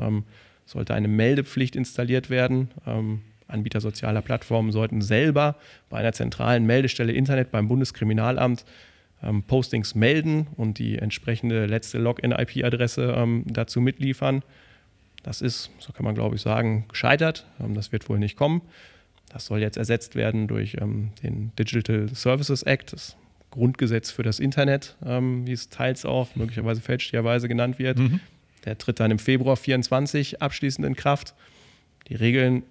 [0.65, 2.71] Sollte eine Meldepflicht installiert werden.
[2.87, 5.57] Ähm, Anbieter sozialer Plattformen sollten selber
[5.91, 8.65] bei einer zentralen Meldestelle Internet beim Bundeskriminalamt
[9.23, 14.43] ähm, Postings melden und die entsprechende letzte Login-IP-Adresse ähm, dazu mitliefern.
[15.23, 17.47] Das ist, so kann man glaube ich sagen, gescheitert.
[17.75, 18.63] Das wird wohl nicht kommen.
[19.33, 22.93] Das soll jetzt ersetzt werden durch den Digital Services Act.
[22.93, 23.17] Das
[23.51, 27.99] Grundgesetz für das Internet, wie es teils auch möglicherweise fälschlicherweise genannt wird.
[27.99, 28.19] Mhm.
[28.65, 31.35] Der tritt dann im Februar 24 abschließend in Kraft.
[32.09, 32.63] Die Regeln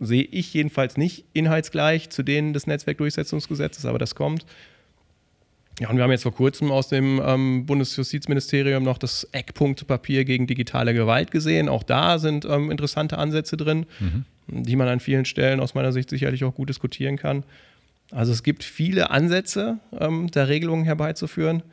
[0.00, 4.44] sehe ich jedenfalls nicht inhaltsgleich zu denen des Netzwerkdurchsetzungsgesetzes, aber das kommt.
[5.80, 10.46] Ja, und wir haben jetzt vor kurzem aus dem ähm, Bundesjustizministerium noch das Eckpunktpapier gegen
[10.46, 11.68] digitale Gewalt gesehen.
[11.68, 14.24] Auch da sind ähm, interessante Ansätze drin, mhm.
[14.46, 17.42] die man an vielen Stellen aus meiner Sicht sicherlich auch gut diskutieren kann.
[18.12, 21.64] Also es gibt viele Ansätze, ähm, der Regelungen herbeizuführen.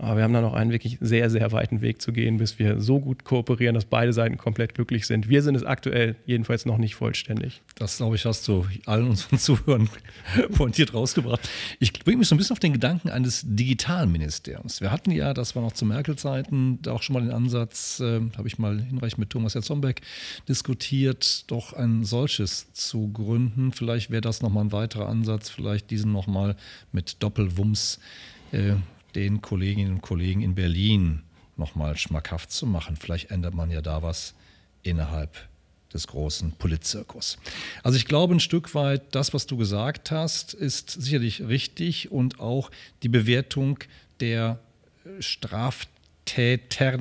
[0.00, 2.80] Aber wir haben da noch einen wirklich sehr, sehr weiten Weg zu gehen, bis wir
[2.80, 5.28] so gut kooperieren, dass beide Seiten komplett glücklich sind.
[5.28, 7.60] Wir sind es aktuell jedenfalls noch nicht vollständig.
[7.74, 9.90] Das, glaube ich, hast du allen unseren Zuhörern
[10.56, 11.46] pointiert rausgebracht.
[11.80, 14.80] Ich bringe mich so ein bisschen auf den Gedanken eines Digitalministeriums.
[14.80, 18.48] Wir hatten ja, das war noch zu Merkel-Zeiten, auch schon mal den Ansatz, äh, habe
[18.48, 20.00] ich mal hinreichend mit Thomas Herzombeck
[20.48, 23.72] diskutiert, doch ein solches zu gründen.
[23.72, 26.56] Vielleicht wäre das nochmal ein weiterer Ansatz, vielleicht diesen nochmal
[26.90, 27.98] mit Doppelwumms
[28.52, 28.76] äh,
[29.14, 31.22] den Kolleginnen und Kollegen in Berlin
[31.56, 32.96] nochmal schmackhaft zu machen.
[32.96, 34.34] Vielleicht ändert man ja da was
[34.82, 35.48] innerhalb
[35.92, 37.38] des großen Politzirkus.
[37.82, 42.40] Also ich glaube ein Stück weit, das, was du gesagt hast, ist sicherlich richtig und
[42.40, 42.70] auch
[43.02, 43.78] die Bewertung
[44.20, 44.60] der
[45.18, 45.90] Straftäter,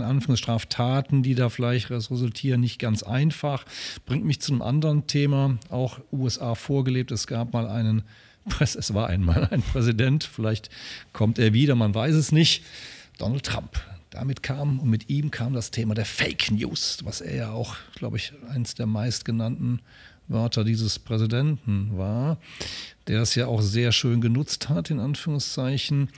[0.02, 3.66] Anführungsstraftaten, die da vielleicht resultieren, nicht ganz einfach.
[4.06, 7.12] Bringt mich zu einem anderen Thema, auch USA vorgelebt.
[7.12, 8.04] Es gab mal einen
[8.62, 10.70] es war einmal ein Präsident, vielleicht
[11.14, 12.64] kommt er wieder, man weiß es nicht.
[13.18, 13.82] Donald Trump.
[14.12, 17.76] Damit kam und mit ihm kam das Thema der Fake News, was er ja auch,
[17.94, 19.82] glaube ich, eins der meistgenannten
[20.28, 22.38] Wörter dieses Präsidenten war,
[23.08, 26.10] der das ja auch sehr schön genutzt hat, in Anführungszeichen,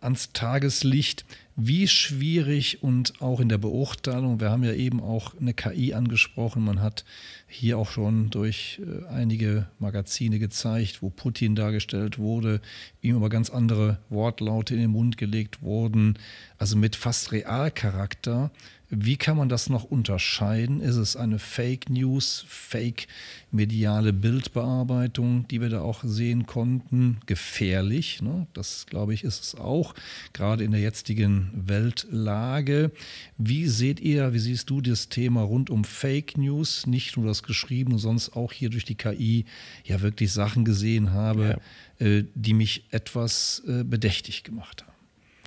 [0.00, 1.24] ans Tageslicht
[1.56, 6.64] wie schwierig und auch in der Beurteilung, wir haben ja eben auch eine KI angesprochen,
[6.64, 7.04] man hat
[7.46, 12.60] hier auch schon durch äh, einige Magazine gezeigt, wo Putin dargestellt wurde,
[13.02, 16.18] ihm aber ganz andere Wortlaute in den Mund gelegt wurden,
[16.56, 18.50] also mit fast Realcharakter.
[18.94, 20.82] Wie kann man das noch unterscheiden?
[20.82, 23.06] Ist es eine Fake News, Fake
[23.50, 27.18] mediale Bildbearbeitung, die wir da auch sehen konnten?
[27.24, 28.46] Gefährlich, ne?
[28.52, 29.94] das glaube ich ist es auch,
[30.34, 32.90] gerade in der jetzigen Weltlage.
[33.38, 37.42] Wie seht ihr, wie siehst du das Thema rund um Fake News, nicht nur das
[37.42, 39.46] Geschrieben, sonst auch hier durch die KI
[39.84, 41.58] ja wirklich Sachen gesehen habe,
[41.98, 42.06] ja.
[42.06, 44.92] äh, die mich etwas äh, bedächtig gemacht haben?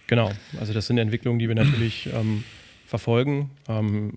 [0.08, 2.44] Genau, also das sind Entwicklungen, die wir natürlich ähm,
[2.96, 3.52] verfolgen.
[3.68, 4.14] Ähm,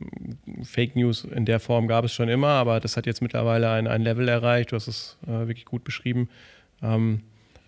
[0.62, 3.88] Fake News in der Form gab es schon immer, aber das hat jetzt mittlerweile ein,
[3.88, 6.28] ein Level erreicht, du hast es äh, wirklich gut beschrieben,
[6.80, 7.22] ähm,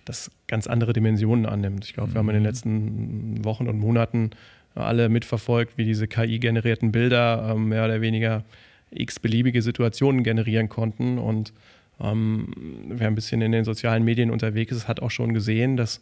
[0.05, 1.85] das ganz andere Dimensionen annimmt.
[1.85, 2.49] Ich glaube, wir haben in den mhm.
[2.49, 4.31] letzten Wochen und Monaten
[4.77, 8.45] alle mitverfolgt, wie diese KI-generierten Bilder ähm, mehr oder weniger
[8.93, 11.19] x-beliebige Situationen generieren konnten.
[11.19, 11.53] Und
[12.01, 12.53] ähm,
[12.89, 16.01] wer ein bisschen in den sozialen Medien unterwegs ist, hat auch schon gesehen, dass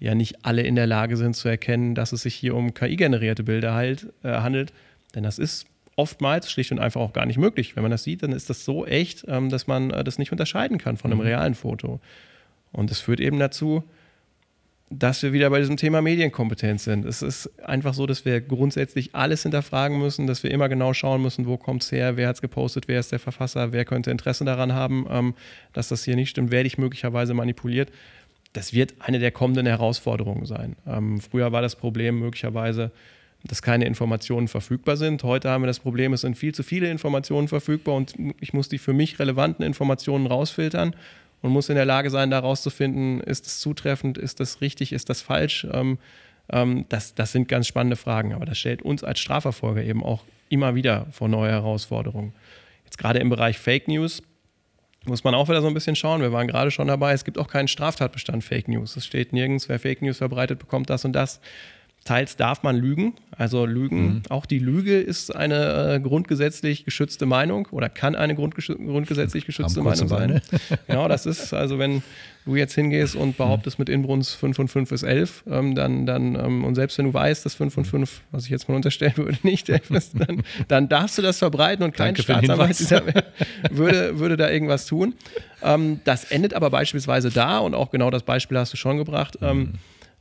[0.00, 3.42] ja nicht alle in der Lage sind zu erkennen, dass es sich hier um KI-generierte
[3.42, 4.72] Bilder halt, äh, handelt.
[5.14, 7.74] Denn das ist oftmals schlicht und einfach auch gar nicht möglich.
[7.74, 10.30] Wenn man das sieht, dann ist das so echt, ähm, dass man äh, das nicht
[10.30, 11.26] unterscheiden kann von einem mhm.
[11.26, 12.00] realen Foto.
[12.72, 13.82] Und es führt eben dazu,
[14.90, 17.04] dass wir wieder bei diesem Thema Medienkompetenz sind.
[17.04, 21.20] Es ist einfach so, dass wir grundsätzlich alles hinterfragen müssen, dass wir immer genau schauen
[21.20, 24.10] müssen, wo kommt es her, wer hat es gepostet, wer ist der Verfasser, wer könnte
[24.10, 25.34] Interesse daran haben, ähm,
[25.74, 27.90] dass das hier nicht stimmt, werde ich möglicherweise manipuliert
[28.52, 30.76] das wird eine der kommenden Herausforderungen sein.
[30.86, 32.90] Ähm, früher war das Problem möglicherweise,
[33.44, 35.22] dass keine Informationen verfügbar sind.
[35.22, 38.68] Heute haben wir das Problem, es sind viel zu viele Informationen verfügbar und ich muss
[38.68, 40.96] die für mich relevanten Informationen rausfiltern
[41.42, 45.08] und muss in der Lage sein, da rauszufinden, ist es zutreffend, ist das richtig, ist
[45.08, 45.66] das falsch.
[45.72, 45.98] Ähm,
[46.50, 50.24] ähm, das, das sind ganz spannende Fragen, aber das stellt uns als Strafverfolger eben auch
[50.48, 52.32] immer wieder vor neue Herausforderungen.
[52.84, 54.22] Jetzt gerade im Bereich Fake News
[55.08, 56.20] muss man auch wieder so ein bisschen schauen.
[56.20, 58.96] Wir waren gerade schon dabei, es gibt auch keinen Straftatbestand Fake News.
[58.96, 61.40] Es steht nirgends, wer Fake News verbreitet, bekommt das und das.
[62.04, 63.14] Teils darf man lügen.
[63.36, 64.22] Also Lügen, mhm.
[64.30, 70.08] auch die Lüge ist eine äh, grundgesetzlich geschützte Meinung oder kann eine grundgesetzlich geschützte Meinung
[70.08, 70.40] sein.
[70.88, 72.02] genau, das ist, also wenn
[72.46, 76.34] du jetzt hingehst und behauptest mit Inbrunst 5 und 5 ist 11, ähm, dann, dann
[76.34, 79.16] ähm, und selbst wenn du weißt, dass 5 und 5, was ich jetzt mal unterstellen
[79.16, 82.80] würde, nicht 11 ist, dann, dann darfst du das verbreiten und kein Staatsanwalt
[83.70, 85.14] würde, würde da irgendwas tun.
[85.62, 89.38] Ähm, das endet aber beispielsweise da und auch genau das Beispiel hast du schon gebracht.
[89.42, 89.72] Ähm, mhm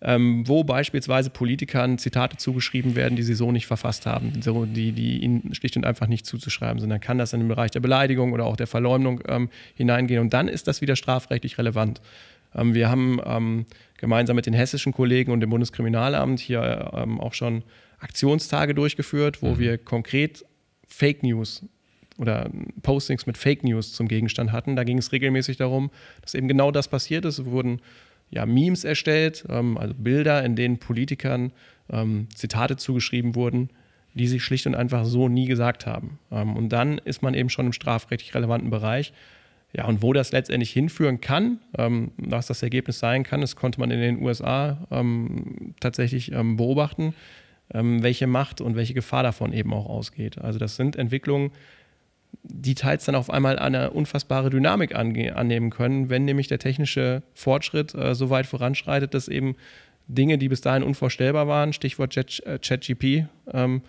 [0.02, 4.92] ähm, wo beispielsweise Politikern Zitate zugeschrieben werden, die sie so nicht verfasst haben, so, die,
[4.92, 6.90] die ihnen schlicht und einfach nicht zuzuschreiben sind.
[6.90, 10.34] Dann kann das in den Bereich der Beleidigung oder auch der Verleumdung ähm, hineingehen und
[10.34, 12.02] dann ist das wieder strafrechtlich relevant.
[12.54, 13.66] Ähm, wir haben ähm,
[13.98, 17.64] gemeinsam mit den hessischen Kollegen und dem Bundeskriminalamt hier ähm, auch schon
[18.00, 19.60] Aktionstage durchgeführt, wo mhm.
[19.60, 20.46] wir konkret
[20.88, 21.64] Fake News
[22.18, 22.50] oder
[22.82, 24.76] Postings mit Fake News zum Gegenstand hatten.
[24.76, 25.92] Da ging es regelmäßig darum,
[26.22, 27.40] dass eben genau das passiert ist.
[27.40, 27.82] Es wurden
[28.30, 31.52] ja, Memes erstellt, ähm, also Bilder, in denen Politikern
[31.90, 33.70] ähm, Zitate zugeschrieben wurden,
[34.14, 36.20] die sie schlicht und einfach so nie gesagt haben.
[36.32, 39.14] Ähm, und dann ist man eben schon im strafrechtlich relevanten Bereich.
[39.74, 43.80] Ja, und wo das letztendlich hinführen kann, ähm, was das Ergebnis sein kann, das konnte
[43.80, 47.14] man in den USA ähm, tatsächlich beobachten,
[47.70, 50.38] welche Macht und welche Gefahr davon eben auch ausgeht.
[50.38, 51.52] Also das sind Entwicklungen,
[52.50, 57.94] die teils dann auf einmal eine unfassbare Dynamik annehmen können, wenn nämlich der technische Fortschritt
[57.94, 59.56] äh, so weit voranschreitet, dass eben
[60.08, 63.82] Dinge, die bis dahin unvorstellbar waren, Stichwort ChatGP, äh, ähm,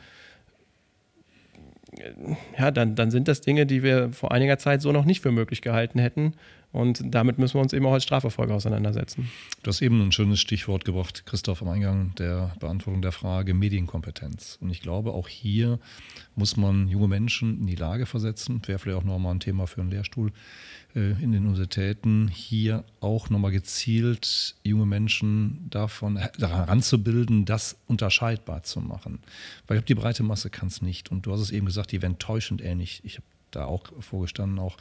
[2.59, 5.33] ja, dann, dann sind das Dinge, die wir vor einiger Zeit so noch nicht für
[5.33, 6.35] möglich gehalten hätten.
[6.71, 9.31] Und damit müssen wir uns eben auch als Strafverfolger auseinandersetzen.
[9.63, 14.59] Du hast eben ein schönes Stichwort gebracht, Christoph, am Eingang der Beantwortung der Frage Medienkompetenz.
[14.61, 15.79] Und ich glaube, auch hier
[16.35, 19.81] muss man junge Menschen in die Lage versetzen, wäre vielleicht auch nochmal ein Thema für
[19.81, 20.31] einen Lehrstuhl
[20.95, 28.63] äh, in den Universitäten, hier auch nochmal gezielt junge Menschen davon daran ranzubilden, das unterscheidbar
[28.63, 29.21] zu machen.
[29.67, 31.11] Weil ich glaube, die breite Masse kann es nicht.
[31.11, 33.01] Und du hast es eben gesagt, die werden täuschend ähnlich.
[33.05, 34.77] Ich habe da auch vorgestanden, auch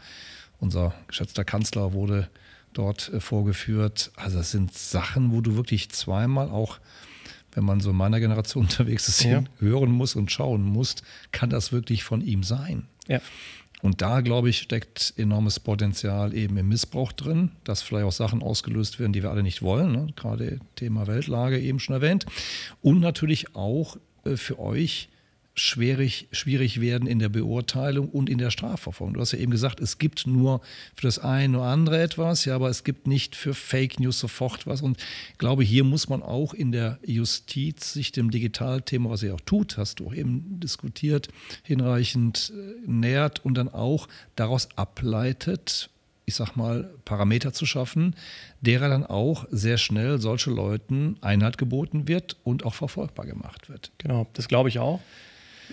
[0.60, 2.30] unser geschätzter Kanzler wurde
[2.74, 4.12] dort äh, vorgeführt.
[4.16, 6.80] Also das sind Sachen, wo du wirklich zweimal auch,
[7.54, 9.44] wenn man so in meiner Generation unterwegs ist, ja.
[9.60, 10.96] hören muss und schauen muss,
[11.32, 12.88] kann das wirklich von ihm sein.
[13.08, 13.22] Ja.
[13.84, 18.42] Und da, glaube ich, steckt enormes Potenzial eben im Missbrauch drin, dass vielleicht auch Sachen
[18.42, 19.92] ausgelöst werden, die wir alle nicht wollen.
[19.92, 20.08] Ne?
[20.16, 22.26] Gerade Thema Weltlage eben schon erwähnt.
[22.82, 25.10] Und natürlich auch äh, für euch
[25.58, 29.16] schwierig, schwierig werden in der Beurteilung und in der Strafverfolgung.
[29.16, 30.62] Du hast ja eben gesagt, es gibt nur
[30.96, 34.68] für das eine oder andere etwas, ja, aber es gibt nicht für Fake News sofort
[34.68, 34.84] was.
[34.84, 34.98] Und
[35.32, 39.42] ich glaube, hier muss man auch in der Justiz sich dem Digitalthema, was er auch
[39.42, 41.30] tut, hast du auch eben diskutiert,
[41.64, 45.90] hinreichend äh, nähert und dann auch daraus ableitet,
[46.26, 48.16] ich sag mal, Parameter zu schaffen,
[48.62, 53.92] derer dann auch sehr schnell solche Leuten Einheit geboten wird und auch verfolgbar gemacht wird.
[53.98, 55.00] Genau, das glaube ich auch.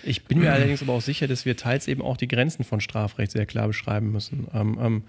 [0.03, 2.81] Ich bin mir allerdings aber auch sicher, dass wir teils eben auch die Grenzen von
[2.81, 4.47] Strafrecht sehr klar beschreiben müssen.
[4.53, 5.03] Ähm, ähm,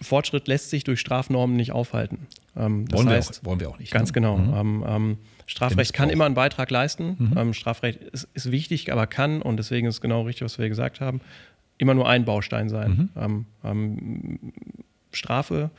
[0.00, 2.26] Fortschritt lässt sich durch Strafnormen nicht aufhalten.
[2.56, 3.92] Ähm, wollen, heißt, wir auch, wollen, wir auch, nicht.
[3.92, 4.14] Ganz ne?
[4.14, 4.36] genau.
[4.36, 4.54] Mhm.
[4.54, 7.16] Ähm, ähm, Strafrecht kann immer einen Beitrag leisten.
[7.18, 7.38] Mhm.
[7.38, 10.68] Ähm, Strafrecht ist, ist, wichtig, aber kann, und deswegen ist es genau richtig, was wir
[10.68, 11.20] gesagt haben,
[11.78, 13.10] immer nur ein Baustein sein.
[13.62, 13.90] Mhm.
[15.10, 15.70] Strafe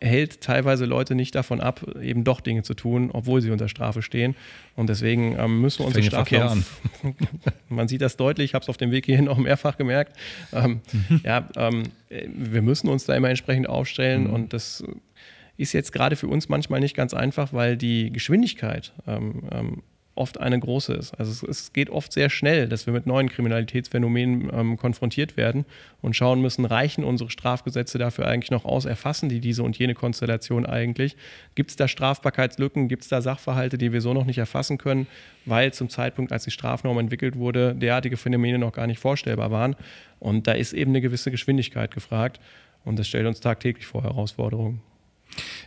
[0.00, 4.02] hält teilweise Leute nicht davon ab, eben doch Dinge zu tun, obwohl sie unter Strafe
[4.02, 4.34] stehen.
[4.74, 6.64] Und deswegen ähm, müssen wir uns Strafe an.
[7.68, 10.16] Man sieht das deutlich, ich habe es auf dem Weg hierhin auch mehrfach gemerkt.
[10.52, 11.20] Ähm, mhm.
[11.22, 14.32] Ja, ähm, wir müssen uns da immer entsprechend aufstellen mhm.
[14.32, 14.82] und das
[15.58, 19.82] ist jetzt gerade für uns manchmal nicht ganz einfach, weil die Geschwindigkeit ähm, ähm,
[20.20, 21.14] oft eine große ist.
[21.14, 25.64] Also es, es, geht oft sehr schnell, dass wir mit neuen Kriminalitätsphänomenen ähm, konfrontiert werden
[26.02, 29.94] und schauen müssen, reichen unsere Strafgesetze dafür eigentlich noch aus, erfassen die diese und jene
[29.94, 31.16] Konstellation eigentlich?
[31.54, 35.06] Gibt es da Strafbarkeitslücken, gibt es da Sachverhalte, die wir so noch nicht erfassen können,
[35.46, 39.74] weil zum Zeitpunkt, als die Strafnorm entwickelt wurde, derartige Phänomene noch gar nicht vorstellbar waren.
[40.18, 42.40] Und da ist eben eine gewisse Geschwindigkeit gefragt
[42.84, 44.82] und das stellt uns tagtäglich vor Herausforderungen.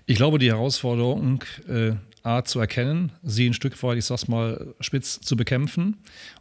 [0.06, 1.94] Ich glaube, die Herausforderung äh,
[2.24, 5.98] A zu erkennen, sie ein Stück weit, ich sag's mal, spitz zu bekämpfen,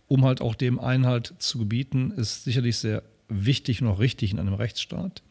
[0.08, 4.38] um halt auch dem Einhalt zu gebieten, ist sicherlich sehr wichtig und auch richtig in
[4.38, 5.22] einem Rechtsstaat.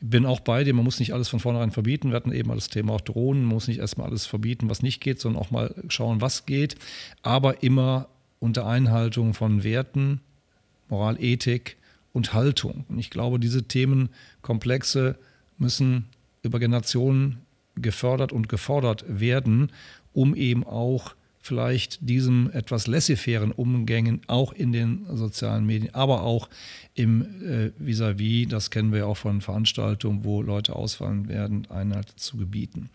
[0.00, 2.10] Ich bin auch bei dir, man muss nicht alles von vornherein verbieten.
[2.10, 5.00] Wir hatten eben das Thema auch Drohnen, man muss nicht erstmal alles verbieten, was nicht
[5.00, 6.76] geht, sondern auch mal schauen, was geht.
[7.22, 8.08] Aber immer
[8.38, 10.20] unter Einhaltung von Werten,
[10.88, 11.76] Moral, Ethik
[12.12, 12.84] und Haltung.
[12.88, 15.16] Und ich glaube, diese Themenkomplexe
[15.58, 16.04] müssen
[16.48, 17.38] über Generationen
[17.76, 19.70] gefördert und gefordert werden,
[20.12, 26.48] um eben auch vielleicht diesem etwas laissez-fairen Umgängen auch in den sozialen Medien, aber auch
[26.94, 32.12] im äh, vis-à-vis, -vis, das kennen wir auch von Veranstaltungen, wo Leute ausfallen werden, Einhalt
[32.16, 32.90] zu gebieten.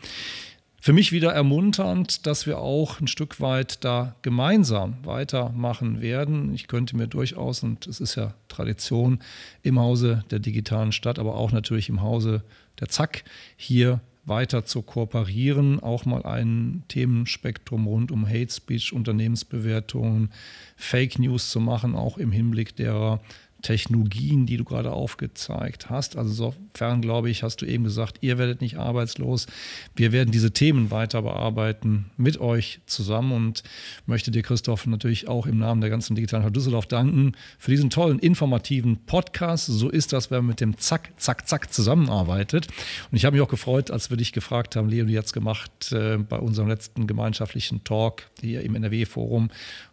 [0.84, 6.54] Für mich wieder ermunternd, dass wir auch ein Stück weit da gemeinsam weitermachen werden.
[6.54, 9.20] Ich könnte mir durchaus, und es ist ja Tradition
[9.62, 12.44] im Hause der digitalen Stadt, aber auch natürlich im Hause
[12.82, 13.24] der Zack,
[13.56, 20.32] hier weiter zu kooperieren, auch mal ein Themenspektrum rund um Hate Speech, Unternehmensbewertungen,
[20.76, 23.22] Fake News zu machen, auch im Hinblick derer
[23.64, 26.16] Technologien, die du gerade aufgezeigt hast.
[26.16, 29.48] Also insofern, glaube ich, hast du eben gesagt, ihr werdet nicht arbeitslos.
[29.96, 33.64] Wir werden diese Themen weiter bearbeiten mit euch zusammen und
[34.06, 37.90] möchte dir, Christoph, natürlich auch im Namen der ganzen digitalen Stadt Düsseldorf danken für diesen
[37.90, 39.66] tollen, informativen Podcast.
[39.68, 42.68] So ist das, wenn man mit dem Zack, Zack, Zack zusammenarbeitet.
[43.10, 45.92] Und ich habe mich auch gefreut, als wir dich gefragt haben, Leo, wie jetzt gemacht
[45.94, 49.50] äh, bei unserem letzten gemeinschaftlichen Talk hier im NRW-Forum,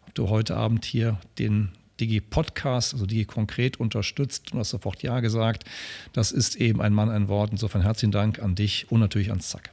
[0.07, 5.03] ob du heute Abend hier den Digi Podcast, also Digi konkret unterstützt und hast sofort
[5.03, 5.64] Ja gesagt.
[6.12, 7.51] Das ist eben ein Mann, ein Wort.
[7.53, 9.70] Insofern herzlichen Dank an dich und natürlich ans Zack.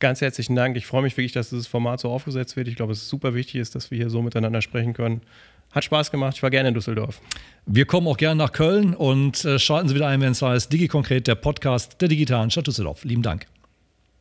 [0.00, 0.76] Ganz herzlichen Dank.
[0.76, 2.68] Ich freue mich wirklich, dass dieses Format so aufgesetzt wird.
[2.68, 5.22] Ich glaube, es ist super wichtig ist, dass wir hier so miteinander sprechen können.
[5.72, 6.36] Hat Spaß gemacht.
[6.36, 7.20] Ich war gerne in Düsseldorf.
[7.66, 10.72] Wir kommen auch gerne nach Köln und äh, schalten Sie wieder ein, wenn es heißt
[10.72, 13.04] Digi Konkret, der Podcast der digitalen Stadt Düsseldorf.
[13.04, 13.46] Lieben Dank.